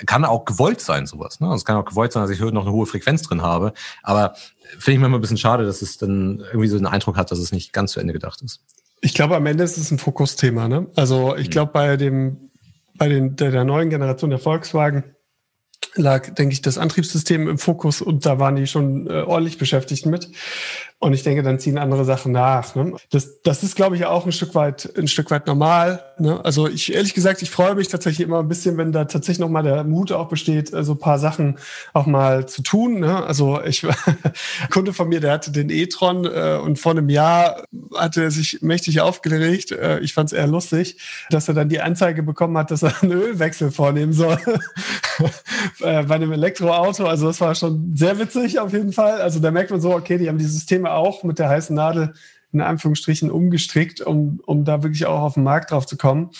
[0.06, 1.40] kann auch gewollt sein, sowas.
[1.40, 1.52] Ne?
[1.54, 3.72] Es kann auch gewollt sein, dass ich noch eine hohe Frequenz drin habe.
[4.02, 4.34] Aber
[4.78, 7.38] finde ich manchmal ein bisschen schade, dass es dann irgendwie so den Eindruck hat, dass
[7.38, 8.60] es nicht ganz zu Ende gedacht ist.
[9.00, 10.68] Ich glaube, am Ende ist es ein Fokusthema.
[10.68, 10.86] Ne?
[10.96, 11.52] Also ich mhm.
[11.52, 12.49] glaube, bei dem
[13.00, 15.16] bei den, der, der neuen Generation der Volkswagen
[15.94, 20.04] lag, denke ich, das Antriebssystem im Fokus und da waren die schon äh, ordentlich beschäftigt
[20.04, 20.28] mit.
[21.02, 22.74] Und ich denke, dann ziehen andere Sachen nach.
[22.74, 22.92] Ne?
[23.08, 26.04] Das, das ist, glaube ich, auch ein Stück weit, ein Stück weit normal.
[26.18, 26.44] Ne?
[26.44, 29.48] Also ich ehrlich gesagt, ich freue mich tatsächlich immer ein bisschen, wenn da tatsächlich noch
[29.48, 31.56] mal der Mut auch besteht, so also ein paar Sachen
[31.94, 33.00] auch mal zu tun.
[33.00, 33.24] Ne?
[33.24, 33.86] Also ich
[34.70, 37.64] Kunde von mir, der hatte den e-tron äh, und vor einem Jahr
[37.96, 39.72] hatte er sich mächtig aufgeregt.
[39.72, 40.98] Äh, ich fand es eher lustig,
[41.30, 44.36] dass er dann die Anzeige bekommen hat, dass er einen Ölwechsel vornehmen soll
[45.80, 47.06] äh, bei einem Elektroauto.
[47.06, 49.22] Also das war schon sehr witzig auf jeden Fall.
[49.22, 52.14] Also da merkt man so, okay, die haben dieses Thema auch mit der heißen Nadel
[52.52, 56.30] in Anführungsstrichen umgestrickt, um, um da wirklich auch auf den Markt drauf zu kommen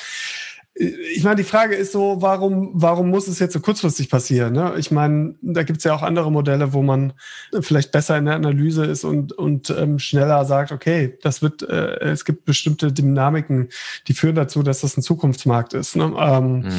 [0.80, 4.54] ich meine, die Frage ist so, warum, warum muss es jetzt so kurzfristig passieren?
[4.54, 4.74] Ne?
[4.78, 7.12] Ich meine, da gibt es ja auch andere Modelle, wo man
[7.60, 11.98] vielleicht besser in der Analyse ist und, und ähm, schneller sagt, okay, das wird, äh,
[11.98, 13.68] es gibt bestimmte Dynamiken,
[14.08, 15.96] die führen dazu, dass das ein Zukunftsmarkt ist.
[15.96, 16.14] Ne?
[16.18, 16.72] Ähm, hm.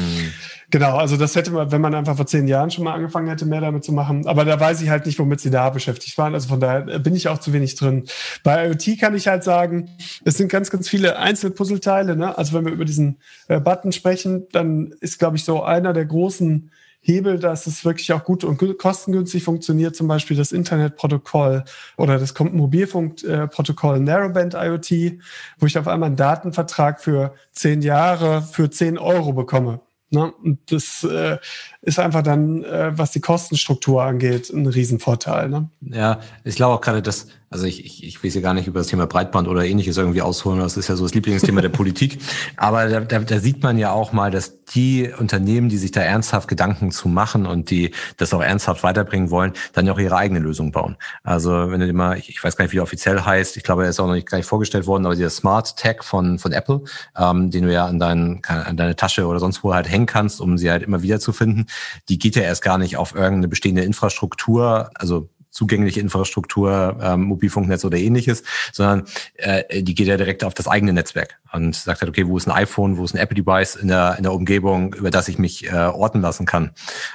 [0.72, 3.44] Genau, also das hätte man, wenn man einfach vor zehn Jahren schon mal angefangen hätte,
[3.44, 4.26] mehr damit zu machen.
[4.26, 6.32] Aber da weiß ich halt nicht, womit sie da beschäftigt waren.
[6.32, 8.04] Also von daher bin ich auch zu wenig drin.
[8.42, 9.90] Bei IoT kann ich halt sagen,
[10.24, 12.16] es sind ganz, ganz viele Einzelpuzzleteile.
[12.16, 12.38] Ne?
[12.38, 16.06] Also wenn wir über diesen äh, Button sprechen, dann ist, glaube ich, so einer der
[16.06, 16.70] großen
[17.02, 21.64] Hebel, dass es wirklich auch gut und kostengünstig funktioniert, zum Beispiel das Internetprotokoll
[21.98, 25.18] oder das Mobilfunkprotokoll Narrowband IoT,
[25.58, 29.80] wo ich auf einmal einen Datenvertrag für zehn Jahre für zehn Euro bekomme.
[30.12, 30.30] Ne?
[30.30, 31.38] Und das äh,
[31.82, 35.48] ist einfach dann, äh, was die Kostenstruktur angeht, ein Riesenvorteil.
[35.48, 35.68] Ne?
[35.80, 38.78] Ja, ich glaube auch gerade, dass, also ich, ich, ich will hier gar nicht über
[38.78, 42.18] das Thema Breitband oder ähnliches irgendwie ausholen, das ist ja so das Lieblingsthema der Politik.
[42.56, 46.00] Aber da, da, da sieht man ja auch mal, dass die Unternehmen, die sich da
[46.00, 50.16] ernsthaft Gedanken zu machen und die das auch ernsthaft weiterbringen wollen, dann ja auch ihre
[50.16, 50.96] eigene Lösung bauen.
[51.24, 53.64] Also wenn du dir mal, ich, ich weiß gar nicht, wie der offiziell heißt, ich
[53.64, 56.38] glaube, er ist auch noch nicht gar nicht vorgestellt worden, aber dieser Smart Tag von,
[56.38, 56.82] von Apple,
[57.18, 60.40] ähm, den du ja an, dein, an deine Tasche oder sonst wo halt hängen kannst,
[60.40, 61.66] um sie halt immer wieder zu finden,
[62.08, 67.84] die geht ja erst gar nicht auf irgendeine bestehende Infrastruktur, also zugängliche Infrastruktur, ähm, Mobilfunknetz
[67.84, 72.08] oder ähnliches, sondern äh, die geht ja direkt auf das eigene Netzwerk und sagt halt,
[72.08, 75.10] okay, wo ist ein iPhone, wo ist ein Apple-Device in der, in der Umgebung, über
[75.10, 76.70] das ich mich äh, orten lassen kann.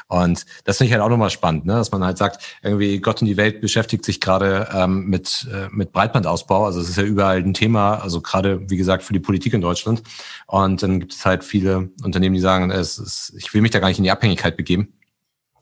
[0.08, 1.74] Und das finde ich halt auch nochmal spannend, ne?
[1.74, 5.68] dass man halt sagt, irgendwie Gott und die Welt beschäftigt sich gerade ähm, mit, äh,
[5.72, 6.66] mit Breitbandausbau.
[6.66, 9.62] Also es ist ja überall ein Thema, also gerade, wie gesagt, für die Politik in
[9.62, 10.04] Deutschland.
[10.46, 13.80] Und dann gibt es halt viele Unternehmen, die sagen, es ist, ich will mich da
[13.80, 14.94] gar nicht in die Abhängigkeit begeben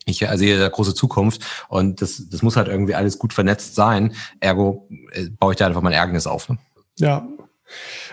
[0.06, 4.14] ich sehe da große Zukunft und das, das muss halt irgendwie alles gut vernetzt sein.
[4.40, 6.48] Ergo äh, baue ich da einfach mein Ärgernis auf.
[6.50, 6.58] Ne?
[6.98, 7.28] Ja,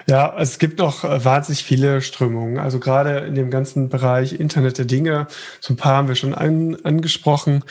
[0.08, 2.58] ja, es gibt noch äh, wahnsinnig viele Strömungen.
[2.58, 5.26] Also gerade in dem ganzen Bereich Internet der Dinge,
[5.60, 7.62] so ein paar haben wir schon an, angesprochen.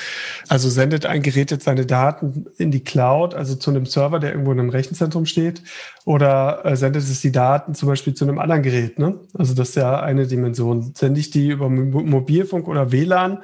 [0.48, 4.32] Also sendet ein Gerät jetzt seine Daten in die Cloud, also zu einem Server, der
[4.32, 5.62] irgendwo in einem Rechenzentrum steht,
[6.06, 8.98] oder äh, sendet es die Daten zum Beispiel zu einem anderen Gerät.
[8.98, 9.20] Ne?
[9.34, 10.94] Also das ist ja eine Dimension.
[10.96, 13.40] Sende ich die über Mobilfunk oder WLAN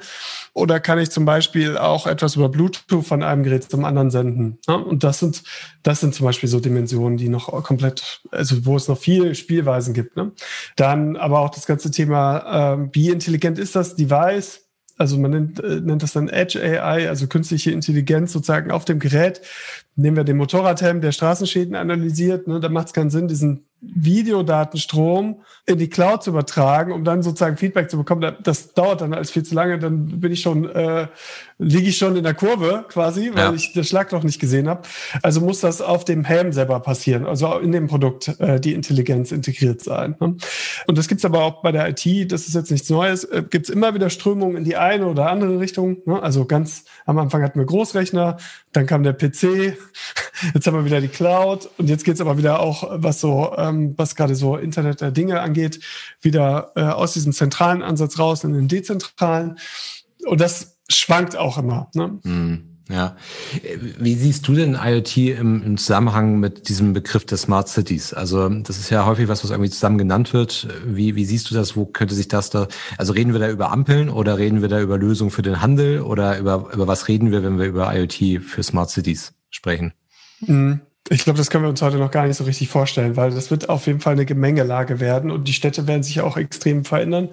[0.58, 4.58] oder kann ich zum Beispiel auch etwas über Bluetooth von einem Gerät zum anderen senden?
[4.66, 4.76] Ne?
[4.76, 5.42] Und das sind,
[5.82, 9.94] das sind zum Beispiel so Dimensionen, die noch komplett, also wo es noch viel Spielweisen
[9.94, 10.16] gibt.
[10.16, 10.32] Ne?
[10.76, 14.68] Dann aber auch das ganze Thema, äh, wie intelligent ist das Device?
[14.98, 18.98] Also man nennt, äh, nennt das dann Edge AI, also künstliche Intelligenz sozusagen auf dem
[18.98, 19.40] Gerät.
[19.94, 22.48] Nehmen wir den Motorradhelm, der Straßenschäden analysiert.
[22.48, 22.58] Ne?
[22.58, 27.56] Da macht es keinen Sinn, diesen Videodatenstrom in die Cloud zu übertragen, um dann sozusagen
[27.56, 28.36] Feedback zu bekommen.
[28.42, 29.78] Das dauert dann alles viel zu lange.
[29.78, 31.06] Dann bin ich schon, äh,
[31.58, 33.52] liege ich schon in der Kurve quasi, weil ja.
[33.52, 34.82] ich das Schlagloch nicht gesehen habe.
[35.22, 39.32] Also muss das auf dem Helm selber passieren, also in dem Produkt äh, die Intelligenz
[39.32, 40.14] integriert sein.
[40.20, 40.36] Ne?
[40.86, 42.30] Und das gibt's aber auch bei der IT.
[42.30, 43.24] Das ist jetzt nichts Neues.
[43.24, 45.98] Äh, gibt's immer wieder Strömungen in die eine oder andere Richtung.
[46.06, 46.22] Ne?
[46.22, 48.36] Also ganz am Anfang hatten wir Großrechner,
[48.72, 49.76] dann kam der PC,
[50.54, 53.94] jetzt haben wir wieder die Cloud und jetzt geht's aber wieder auch, was so, ähm,
[53.96, 55.80] was gerade so Internet der Dinge angeht,
[56.20, 59.58] wieder äh, aus diesem zentralen Ansatz raus in den dezentralen.
[60.24, 61.88] Und das schwankt auch immer.
[61.94, 62.18] Ne?
[62.22, 62.68] Mm.
[62.90, 63.16] Ja.
[63.98, 68.14] Wie siehst du denn IoT im, im, Zusammenhang mit diesem Begriff des Smart Cities?
[68.14, 70.68] Also das ist ja häufig was, was irgendwie zusammen genannt wird.
[70.86, 71.76] Wie, wie siehst du das?
[71.76, 74.80] Wo könnte sich das da, also reden wir da über Ampeln oder reden wir da
[74.80, 78.42] über Lösungen für den Handel oder über, über was reden wir, wenn wir über IoT
[78.42, 79.92] für Smart Cities sprechen?
[80.40, 80.80] Mhm.
[81.10, 83.50] Ich glaube, das können wir uns heute noch gar nicht so richtig vorstellen, weil das
[83.50, 87.30] wird auf jeden Fall eine Gemengelage werden und die Städte werden sich auch extrem verändern.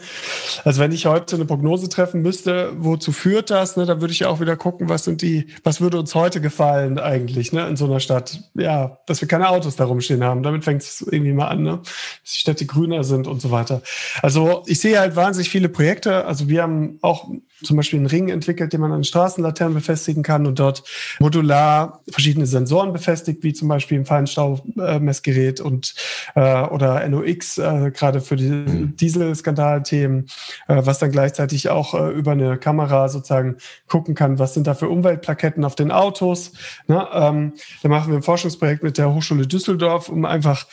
[0.63, 4.25] Also wenn ich heute eine Prognose treffen müsste, wozu führt das, ne, dann würde ich
[4.25, 7.85] auch wieder gucken, was sind die, was würde uns heute gefallen eigentlich, ne, in so
[7.85, 8.39] einer Stadt?
[8.53, 10.41] Ja, dass wir keine Autos da rumstehen haben.
[10.41, 11.79] Damit fängt es irgendwie mal an, ne?
[12.23, 13.81] Dass die Städte grüner sind und so weiter.
[14.21, 16.25] Also ich sehe halt wahnsinnig viele Projekte.
[16.25, 17.29] Also wir haben auch
[17.63, 20.83] zum Beispiel einen Ring entwickelt, den man an Straßenlaternen befestigen kann und dort
[21.19, 25.95] modular verschiedene Sensoren befestigt, wie zum Beispiel ein Feinstaubmessgerät und
[26.35, 28.95] äh, oder NOx, äh, gerade für die mhm.
[28.95, 30.27] Dieselskandalthemen,
[30.67, 34.73] äh, was dann gleichzeitig auch äh, über eine Kamera sozusagen gucken kann, was sind da
[34.73, 36.53] für Umweltplaketten auf den Autos.
[36.87, 37.07] Ne?
[37.13, 40.65] Ähm, da machen wir ein Forschungsprojekt mit der Hochschule Düsseldorf, um einfach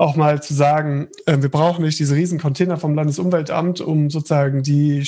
[0.00, 4.62] auch mal zu sagen, äh, wir brauchen nicht diese riesen Container vom Landesumweltamt, um sozusagen
[4.62, 5.06] die,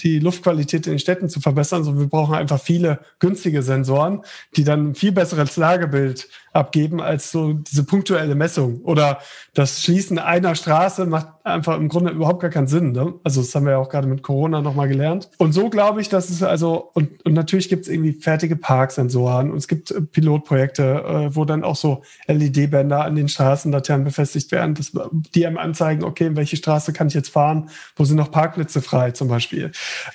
[0.00, 4.22] die Luftqualität in den Städten zu verbessern, sondern wir brauchen einfach viele günstige Sensoren,
[4.56, 8.80] die dann ein viel besseres Lagebild abgeben als so diese punktuelle Messung.
[8.82, 9.18] Oder
[9.54, 12.92] das Schließen einer Straße macht einfach im Grunde überhaupt gar keinen Sinn.
[12.92, 13.14] Ne?
[13.24, 15.30] Also das haben wir ja auch gerade mit Corona nochmal gelernt.
[15.38, 19.50] Und so glaube ich, dass es also, und, und natürlich gibt es irgendwie fertige Parksensoren
[19.50, 24.52] und es gibt äh, Pilotprojekte, äh, wo dann auch so LED-Bänder an den Straßenlaternen befestigt
[24.52, 24.92] werden, dass
[25.34, 28.80] die einem anzeigen, okay, in welche Straße kann ich jetzt fahren, wo sind noch Parkplätze
[28.80, 29.72] frei zum Beispiel.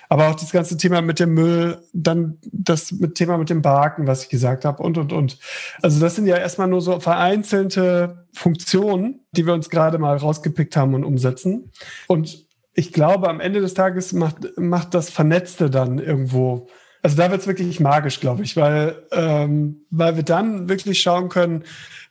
[0.08, 4.23] Aber auch das ganze Thema mit dem Müll, dann das Thema mit dem Barken, was
[4.23, 5.38] ich gesagt habe und, und, und.
[5.82, 10.76] Also das sind ja erstmal nur so vereinzelte Funktionen, die wir uns gerade mal rausgepickt
[10.76, 11.72] haben und umsetzen.
[12.08, 16.68] Und ich glaube, am Ende des Tages macht, macht das Vernetzte dann irgendwo.
[17.02, 21.30] Also da wird es wirklich magisch, glaube ich, weil, ähm, weil wir dann wirklich schauen
[21.30, 21.63] können,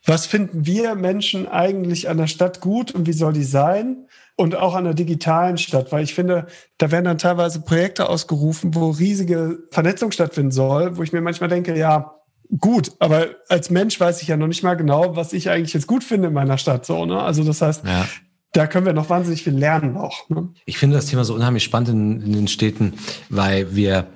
[0.05, 4.07] was finden wir Menschen eigentlich an der Stadt gut und wie soll die sein?
[4.35, 8.73] Und auch an der digitalen Stadt, weil ich finde, da werden dann teilweise Projekte ausgerufen,
[8.73, 12.18] wo riesige Vernetzung stattfinden soll, wo ich mir manchmal denke, ja,
[12.57, 15.87] gut, aber als Mensch weiß ich ja noch nicht mal genau, was ich eigentlich jetzt
[15.87, 16.85] gut finde in meiner Stadt.
[16.85, 17.21] So, ne?
[17.21, 18.07] Also das heißt, ja.
[18.53, 20.29] da können wir noch wahnsinnig viel lernen auch.
[20.29, 20.49] Ne?
[20.65, 22.93] Ich finde das Thema so unheimlich spannend in, in den Städten,
[23.29, 24.07] weil wir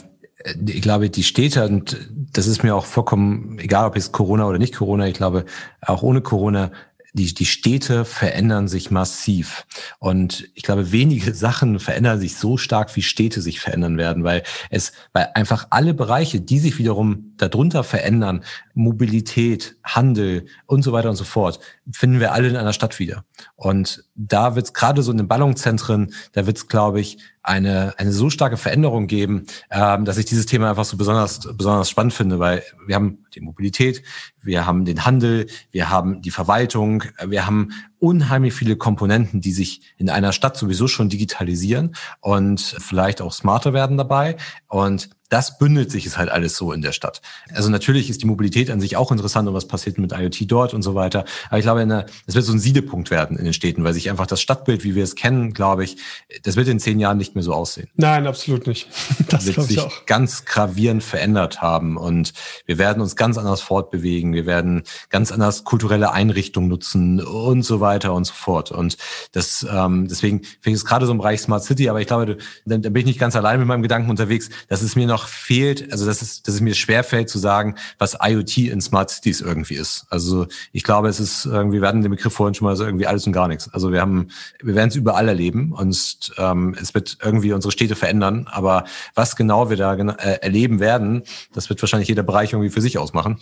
[0.43, 1.97] äh, ich glaube, die Städte, und
[2.33, 5.45] das ist mir auch vollkommen egal, ob jetzt Corona oder nicht Corona, ich glaube,
[5.81, 6.71] auch ohne Corona
[7.13, 9.65] die, die Städte verändern sich massiv.
[9.99, 14.43] Und ich glaube, wenige Sachen verändern sich so stark, wie Städte sich verändern werden, weil
[14.69, 21.09] es, weil einfach alle Bereiche, die sich wiederum darunter verändern, Mobilität, Handel und so weiter
[21.09, 21.59] und so fort,
[21.91, 23.25] finden wir alle in einer Stadt wieder.
[23.55, 27.93] Und da wird es gerade so in den Ballungszentren, da wird es, glaube ich, eine,
[27.97, 32.13] eine so starke Veränderung geben, ähm, dass ich dieses Thema einfach so besonders, besonders spannend
[32.13, 34.01] finde, weil wir haben die Mobilität,
[34.41, 39.81] wir haben den Handel, wir haben die Verwaltung, wir haben unheimlich viele Komponenten, die sich
[39.97, 44.37] in einer Stadt sowieso schon digitalisieren und vielleicht auch smarter werden dabei.
[44.67, 47.23] Und das bündelt sich es halt alles so in der Stadt.
[47.55, 50.75] Also natürlich ist die Mobilität an sich auch interessant und was passiert mit IoT dort
[50.75, 51.25] und so weiter.
[51.49, 54.27] Aber ich glaube, es wird so ein Siedepunkt werden in den Städten, weil sich einfach
[54.27, 55.97] das Stadtbild, wie wir es kennen, glaube ich,
[56.43, 57.89] das wird in zehn Jahren nicht mehr so aussehen.
[57.95, 58.87] Nein, absolut nicht.
[59.29, 60.05] Das wird sich auch.
[60.05, 62.33] ganz gravierend verändert haben und
[62.67, 64.33] wir werden uns ganz anders fortbewegen.
[64.33, 68.71] Wir werden ganz anders kulturelle Einrichtungen nutzen und so weiter und so fort.
[68.71, 68.97] Und
[69.31, 72.37] das, ähm, deswegen finde ich es gerade so im Bereich Smart City, aber ich glaube,
[72.65, 75.22] da, da bin ich nicht ganz allein mit meinem Gedanken unterwegs, dass es mir noch
[75.27, 79.41] fehlt, also dass es, dass es mir schwerfällt zu sagen, was IoT in Smart Cities
[79.41, 80.05] irgendwie ist.
[80.09, 83.07] Also ich glaube, es ist irgendwie, wir hatten den Begriff vorhin schon mal so irgendwie
[83.07, 83.69] alles und gar nichts.
[83.73, 84.29] Also wir haben,
[84.61, 88.47] wir werden es überall erleben und ähm, es wird irgendwie unsere Städte verändern.
[88.51, 92.81] Aber was genau wir da äh, erleben werden, das wird wahrscheinlich jeder Bereich irgendwie für
[92.81, 93.39] sich ausmachen.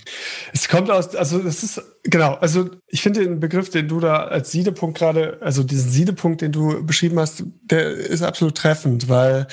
[0.53, 4.23] Es kommt aus, also das ist genau, also ich finde den Begriff, den du da
[4.23, 9.47] als Siedepunkt gerade, also diesen Siedepunkt, den du beschrieben hast, der ist absolut treffend, weil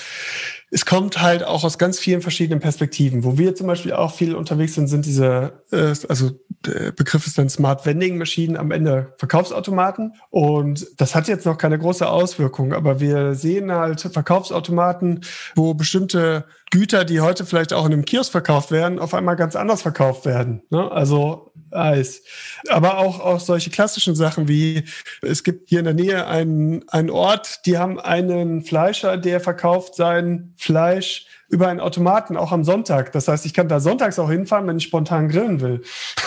[0.70, 3.24] es kommt halt auch aus ganz vielen verschiedenen Perspektiven.
[3.24, 6.30] Wo wir zum Beispiel auch viel unterwegs sind, sind diese, äh, also
[6.66, 10.14] der Begriff ist dann Smart Vending Maschinen, am Ende Verkaufsautomaten.
[10.30, 16.44] Und das hat jetzt noch keine große Auswirkung, aber wir sehen halt Verkaufsautomaten, wo bestimmte
[16.70, 20.26] Güter, die heute vielleicht auch in einem Kiosk verkauft werden, auf einmal ganz anders verkauft
[20.26, 20.62] werden.
[20.70, 20.90] Ne?
[20.90, 22.22] Also Eis.
[22.68, 24.84] Aber auch, auch solche klassischen Sachen wie,
[25.22, 29.94] es gibt hier in der Nähe einen, einen Ort, die haben einen Fleischer, der verkauft
[29.94, 33.12] sein Fleisch über einen Automaten, auch am Sonntag.
[33.12, 35.82] Das heißt, ich kann da sonntags auch hinfahren, wenn ich spontan grillen will.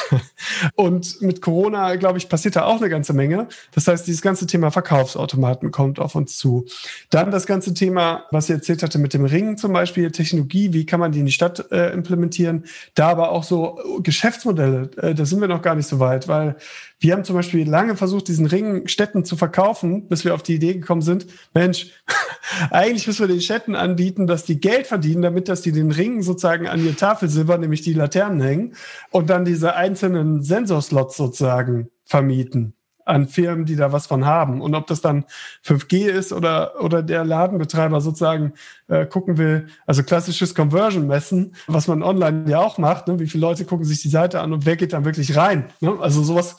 [0.76, 3.48] und mit Corona, glaube ich, passiert da auch eine ganze Menge.
[3.72, 6.66] Das heißt, dieses ganze Thema Verkaufsautomaten kommt auf uns zu.
[7.12, 10.88] Dann das ganze Thema, was ihr erzählt hatte mit dem Ring zum Beispiel, Technologie, wie
[10.88, 12.66] kann man die in die Stadt äh, implementieren?
[12.96, 16.56] Da aber auch so Geschäftsmodelle, äh, da sind wir noch gar nicht so weit, weil
[17.02, 20.54] wir haben zum Beispiel lange versucht, diesen Ring Städten zu verkaufen, bis wir auf die
[20.54, 21.88] Idee gekommen sind, Mensch,
[22.70, 26.22] eigentlich müssen wir den Städten anbieten, dass die Geld verdienen, damit dass die den Ring
[26.22, 28.76] sozusagen an ihr Tafelsilber, nämlich die Laternen hängen
[29.10, 32.76] und dann diese einzelnen Sensorslots sozusagen vermieten
[33.06, 34.62] an Firmen, die da was von haben.
[34.62, 35.26] Und ob das dann
[35.66, 38.54] 5G ist oder, oder der Ladenbetreiber sozusagen
[38.88, 43.20] äh, gucken will, also klassisches Conversion messen, was man online ja auch macht, ne?
[43.20, 45.66] wie viele Leute gucken sich die Seite an und wer geht dann wirklich rein.
[45.80, 45.98] Ne?
[46.00, 46.58] Also sowas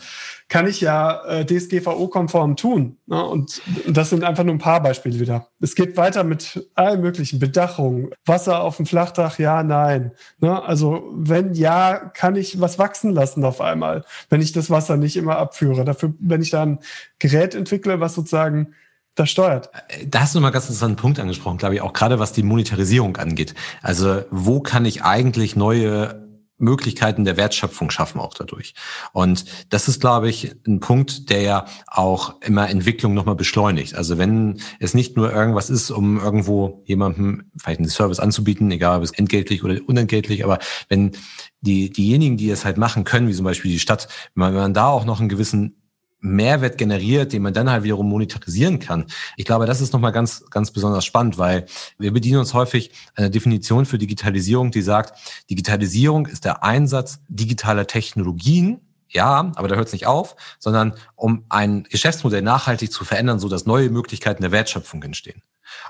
[0.53, 2.99] kann ich ja äh, DSGVO-konform tun.
[3.07, 3.25] Ne?
[3.25, 5.49] Und das sind einfach nur ein paar Beispiele wieder.
[5.63, 8.11] Es geht weiter mit allen möglichen Bedachungen.
[8.27, 10.13] Wasser auf dem Flachdach, ja, nein.
[10.41, 10.63] Ne?
[10.63, 15.17] Also wenn ja, kann ich was wachsen lassen auf einmal, wenn ich das Wasser nicht
[15.17, 15.87] immer abführe.
[15.87, 16.81] Dafür, wenn ich da ein
[17.19, 18.75] Gerät entwickle, was sozusagen
[19.15, 19.71] das steuert.
[20.07, 23.17] Da hast du mal ganz interessanten Punkt angesprochen, glaube ich, auch gerade was die Monetarisierung
[23.17, 23.55] angeht.
[23.81, 26.22] Also wo kann ich eigentlich neue
[26.63, 28.75] Möglichkeiten der Wertschöpfung schaffen auch dadurch.
[29.13, 33.95] Und das ist, glaube ich, ein Punkt, der ja auch immer Entwicklung nochmal beschleunigt.
[33.95, 38.99] Also wenn es nicht nur irgendwas ist, um irgendwo jemandem vielleicht einen Service anzubieten, egal
[38.99, 40.59] ob es entgeltlich oder unentgeltlich, aber
[40.89, 41.13] wenn
[41.61, 44.89] die, diejenigen, die es halt machen können, wie zum Beispiel die Stadt, wenn man da
[44.89, 45.82] auch noch einen gewissen
[46.23, 49.07] Mehrwert generiert, den man dann halt wiederum monetarisieren kann.
[49.37, 51.67] Ich glaube, das ist nochmal ganz, ganz besonders spannend, weil
[51.99, 55.19] wir bedienen uns häufig einer Definition für Digitalisierung, die sagt,
[55.51, 61.45] Digitalisierung ist der Einsatz digitaler Technologien, ja, aber da hört es nicht auf, sondern um
[61.49, 65.43] ein Geschäftsmodell nachhaltig zu verändern, so dass neue Möglichkeiten der Wertschöpfung entstehen.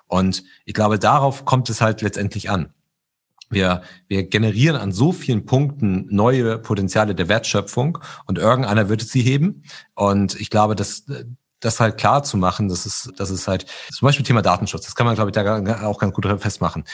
[0.09, 2.73] Und ich glaube, darauf kommt es halt letztendlich an.
[3.53, 9.23] Wir, wir generieren an so vielen Punkten neue Potenziale der Wertschöpfung und irgendeiner wird sie
[9.23, 9.63] heben.
[9.95, 11.05] Und ich glaube, dass
[11.61, 14.85] das halt klar zu machen, das ist, das ist halt zum Beispiel Thema Datenschutz.
[14.85, 16.85] Das kann man, glaube ich, da auch ganz gut festmachen.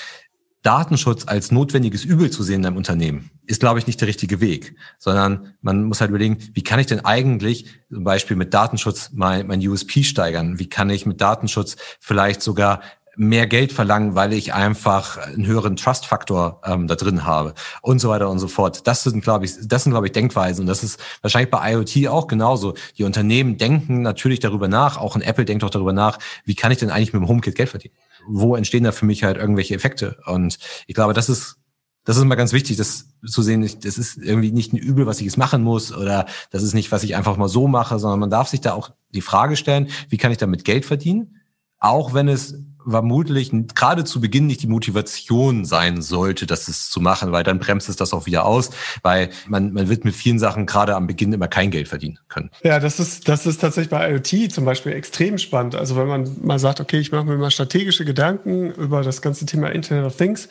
[0.62, 4.40] Datenschutz als notwendiges Übel zu sehen in einem Unternehmen, ist, glaube ich, nicht der richtige
[4.40, 9.10] Weg, sondern man muss halt überlegen, wie kann ich denn eigentlich zum Beispiel mit Datenschutz
[9.12, 10.58] mein, mein USP steigern?
[10.58, 12.80] Wie kann ich mit Datenschutz vielleicht sogar
[13.18, 17.52] mehr Geld verlangen, weil ich einfach einen höheren Trust-Faktor ähm, da drin habe
[17.82, 18.86] und so weiter und so fort.
[18.86, 20.62] Das sind, glaube ich, das sind, glaube ich, Denkweisen.
[20.62, 22.74] Und das ist wahrscheinlich bei IoT auch genauso.
[22.96, 26.70] Die Unternehmen denken natürlich darüber nach, auch ein Apple denkt auch darüber nach, wie kann
[26.70, 27.94] ich denn eigentlich mit dem HomeKit Geld verdienen?
[28.28, 30.18] Wo entstehen da für mich halt irgendwelche Effekte?
[30.26, 31.56] Und ich glaube, das ist
[32.04, 33.68] das ist mal ganz wichtig, das zu sehen.
[33.82, 36.90] Das ist irgendwie nicht ein Übel, was ich jetzt machen muss, oder das ist nicht,
[36.90, 39.88] was ich einfach mal so mache, sondern man darf sich da auch die Frage stellen,
[40.08, 41.42] wie kann ich damit Geld verdienen?
[41.78, 42.54] Auch wenn es
[42.88, 47.58] vermutlich gerade zu Beginn nicht die Motivation sein sollte, das es zu machen, weil dann
[47.58, 48.70] bremst es das auch wieder aus,
[49.02, 52.50] weil man, man wird mit vielen Sachen gerade am Beginn immer kein Geld verdienen können.
[52.62, 55.74] Ja, das ist, das ist tatsächlich bei IoT zum Beispiel extrem spannend.
[55.74, 59.46] Also wenn man mal sagt, okay, ich mache mir mal strategische Gedanken über das ganze
[59.46, 60.48] Thema Internet of Things,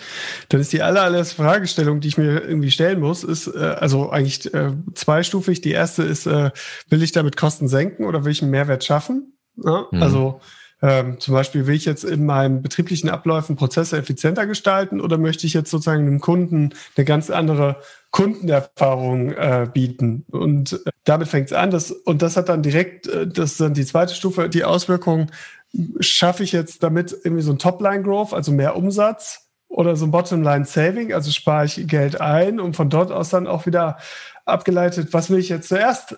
[0.49, 4.09] dann ist die aller, allererste Fragestellung, die ich mir irgendwie stellen muss, ist äh, also
[4.09, 5.61] eigentlich äh, zweistufig.
[5.61, 6.51] Die erste ist, äh,
[6.89, 9.33] will ich damit Kosten senken oder will ich einen Mehrwert schaffen?
[9.63, 9.88] Ja?
[9.91, 10.03] Mhm.
[10.03, 10.41] Also
[10.82, 15.47] ähm, zum Beispiel will ich jetzt in meinen betrieblichen Abläufen Prozesse effizienter gestalten oder möchte
[15.47, 17.78] ich jetzt sozusagen dem Kunden eine ganz andere
[18.11, 20.25] Kundenerfahrung äh, bieten?
[20.30, 21.71] Und äh, damit fängt es an.
[21.71, 25.32] Das, und das hat dann direkt, äh, das ist dann die zweite Stufe, die Auswirkungen,
[25.99, 31.11] schaffe ich jetzt damit irgendwie so ein Topline-Growth, also mehr Umsatz oder so ein Bottomline-Saving,
[31.11, 33.97] also spare ich Geld ein und von dort aus dann auch wieder
[34.45, 36.17] abgeleitet, was will ich jetzt zuerst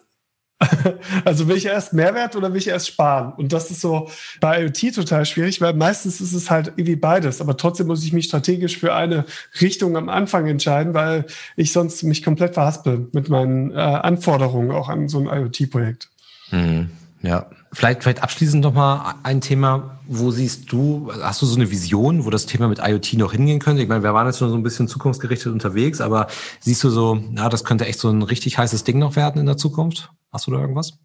[1.25, 3.33] also will ich erst Mehrwert oder will ich erst sparen?
[3.33, 4.09] Und das ist so
[4.41, 7.39] bei IoT total schwierig, weil meistens ist es halt irgendwie beides.
[7.39, 9.25] Aber trotzdem muss ich mich strategisch für eine
[9.61, 14.89] Richtung am Anfang entscheiden, weil ich sonst mich komplett verhaspel mit meinen äh, Anforderungen auch
[14.89, 16.09] an so ein IoT-Projekt.
[16.51, 16.89] Mhm.
[17.21, 22.25] Ja, vielleicht, vielleicht abschließend nochmal ein Thema, wo siehst du, hast du so eine Vision,
[22.25, 23.81] wo das Thema mit IoT noch hingehen könnte?
[23.81, 26.27] Ich meine, wir waren jetzt schon so ein bisschen zukunftsgerichtet unterwegs, aber
[26.61, 29.45] siehst du so, ja, das könnte echt so ein richtig heißes Ding noch werden in
[29.45, 30.11] der Zukunft?
[30.31, 30.99] Hast du da irgendwas?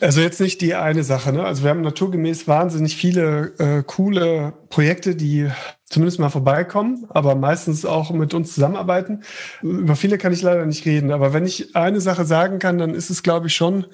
[0.00, 1.32] Also jetzt nicht die eine Sache.
[1.32, 1.42] Ne?
[1.44, 5.48] Also wir haben naturgemäß wahnsinnig viele äh, coole Projekte, die
[5.86, 9.22] zumindest mal vorbeikommen, aber meistens auch mit uns zusammenarbeiten.
[9.62, 11.12] Über viele kann ich leider nicht reden.
[11.12, 13.86] Aber wenn ich eine Sache sagen kann, dann ist es, glaube ich, schon,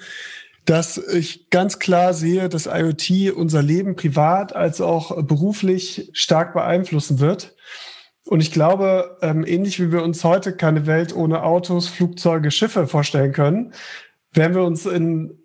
[0.65, 7.21] dass ich ganz klar sehe, dass IoT unser Leben privat als auch beruflich stark beeinflussen
[7.21, 7.55] wird.
[8.25, 12.87] Und ich glaube, ähm, ähnlich wie wir uns heute keine Welt ohne Autos, Flugzeuge, Schiffe
[12.87, 13.73] vorstellen können,
[14.33, 15.39] werden wir uns in,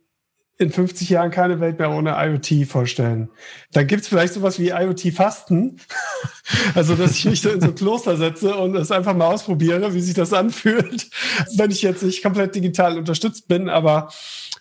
[0.58, 3.30] in 50 Jahren keine Welt mehr ohne IoT vorstellen.
[3.74, 5.80] Dann gibt's vielleicht sowas wie IoT-Fasten.
[6.76, 10.02] also, dass ich mich in so ein Kloster setze und es einfach mal ausprobiere, wie
[10.02, 11.10] sich das anfühlt,
[11.58, 13.70] wenn ich jetzt nicht komplett digital unterstützt bin.
[13.70, 14.10] Aber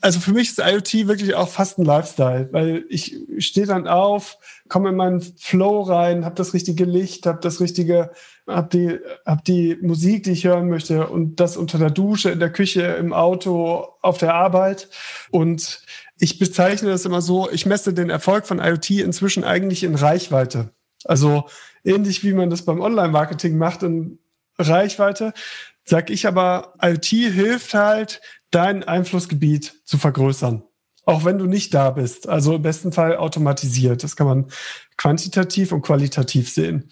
[0.01, 4.39] also für mich ist IoT wirklich auch fast ein Lifestyle, weil ich stehe dann auf,
[4.69, 8.11] komme in meinen Flow rein, habe das richtige Licht, habe das richtige,
[8.47, 12.39] habe die, hab die Musik, die ich hören möchte und das unter der Dusche, in
[12.39, 14.89] der Küche, im Auto, auf der Arbeit.
[15.31, 15.83] Und
[16.19, 20.71] ich bezeichne das immer so, ich messe den Erfolg von IoT inzwischen eigentlich in Reichweite.
[21.05, 21.47] Also
[21.85, 24.19] ähnlich wie man das beim Online-Marketing macht in
[24.59, 25.33] Reichweite,
[25.85, 28.21] sag ich aber, IoT hilft halt,
[28.51, 30.63] dein Einflussgebiet zu vergrößern
[31.07, 32.29] auch wenn du nicht da bist.
[32.29, 34.03] Also im besten Fall automatisiert.
[34.03, 34.47] Das kann man
[34.97, 36.91] quantitativ und qualitativ sehen.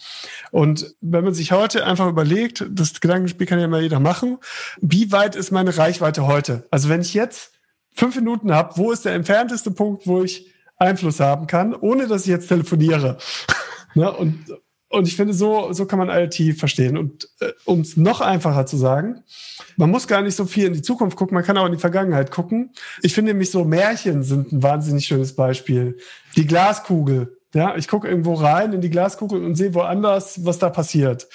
[0.50, 4.38] Und wenn man sich heute einfach überlegt, das Gedankenspiel kann ja mal jeder machen,
[4.80, 6.66] wie weit ist meine Reichweite heute?
[6.70, 7.52] Also wenn ich jetzt
[7.92, 12.22] fünf Minuten habe, wo ist der entfernteste Punkt, wo ich Einfluss haben kann, ohne dass
[12.22, 13.18] ich jetzt telefoniere?
[13.94, 14.12] ne?
[14.12, 14.44] Und
[14.94, 16.96] und ich finde, so, so kann man IoT verstehen.
[16.96, 19.24] Und äh, um es noch einfacher zu sagen,
[19.76, 21.78] man muss gar nicht so viel in die Zukunft gucken, man kann auch in die
[21.78, 22.70] Vergangenheit gucken.
[23.02, 25.98] Ich finde nämlich so Märchen sind ein wahnsinnig schönes Beispiel.
[26.36, 27.38] Die Glaskugel.
[27.55, 31.28] Ja, ich gucke irgendwo rein in die Glaskugel und sehe woanders, was da passiert.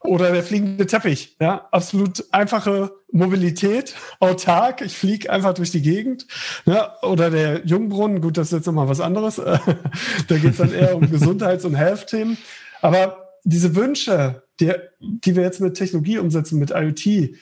[0.00, 1.36] Oder der fliegende Teppich.
[1.40, 4.82] Ja, absolut einfache Mobilität, autark.
[4.82, 6.28] Ich fliege einfach durch die Gegend.
[6.64, 8.20] Ja, oder der Jungbrunnen.
[8.20, 9.36] Gut, das ist jetzt nochmal was anderes.
[10.28, 12.38] da geht es dann eher um Gesundheits- und Health-Themen.
[12.80, 17.36] Aber diese Wünsche, die, die wir jetzt mit Technologie umsetzen, mit IoT,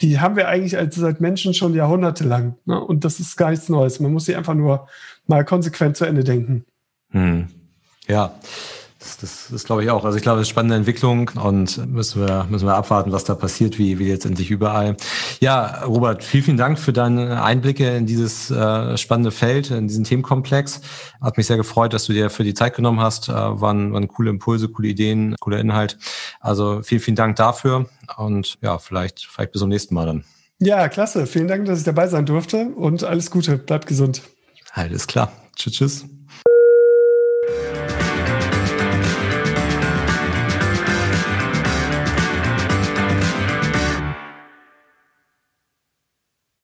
[0.00, 2.56] die haben wir eigentlich als seit Menschen schon jahrhundertelang.
[2.64, 2.80] Ne?
[2.80, 4.00] Und das ist gar nichts Neues.
[4.00, 4.88] Man muss sie einfach nur
[5.26, 6.64] mal konsequent zu Ende denken.
[7.10, 7.48] Hm.
[8.08, 8.34] Ja.
[9.04, 10.06] Das, das, das glaube ich auch.
[10.06, 13.34] Also ich glaube, es ist spannende Entwicklung und müssen wir, müssen wir abwarten, was da
[13.34, 14.96] passiert, wie, wie jetzt endlich überall.
[15.40, 20.04] Ja, Robert, vielen, vielen Dank für deine Einblicke in dieses äh, spannende Feld, in diesen
[20.04, 20.80] Themenkomplex.
[21.20, 23.28] Hat mich sehr gefreut, dass du dir für die Zeit genommen hast.
[23.28, 25.98] Äh, waren, waren coole Impulse, coole Ideen, cooler Inhalt.
[26.40, 27.86] Also vielen, vielen Dank dafür
[28.16, 30.24] und ja, vielleicht, vielleicht bis zum nächsten Mal dann.
[30.60, 31.26] Ja, klasse.
[31.26, 33.58] Vielen Dank, dass ich dabei sein durfte und alles Gute.
[33.58, 34.22] Bleibt gesund.
[34.72, 35.30] Alles klar.
[35.56, 36.13] Tschüss, tschüss.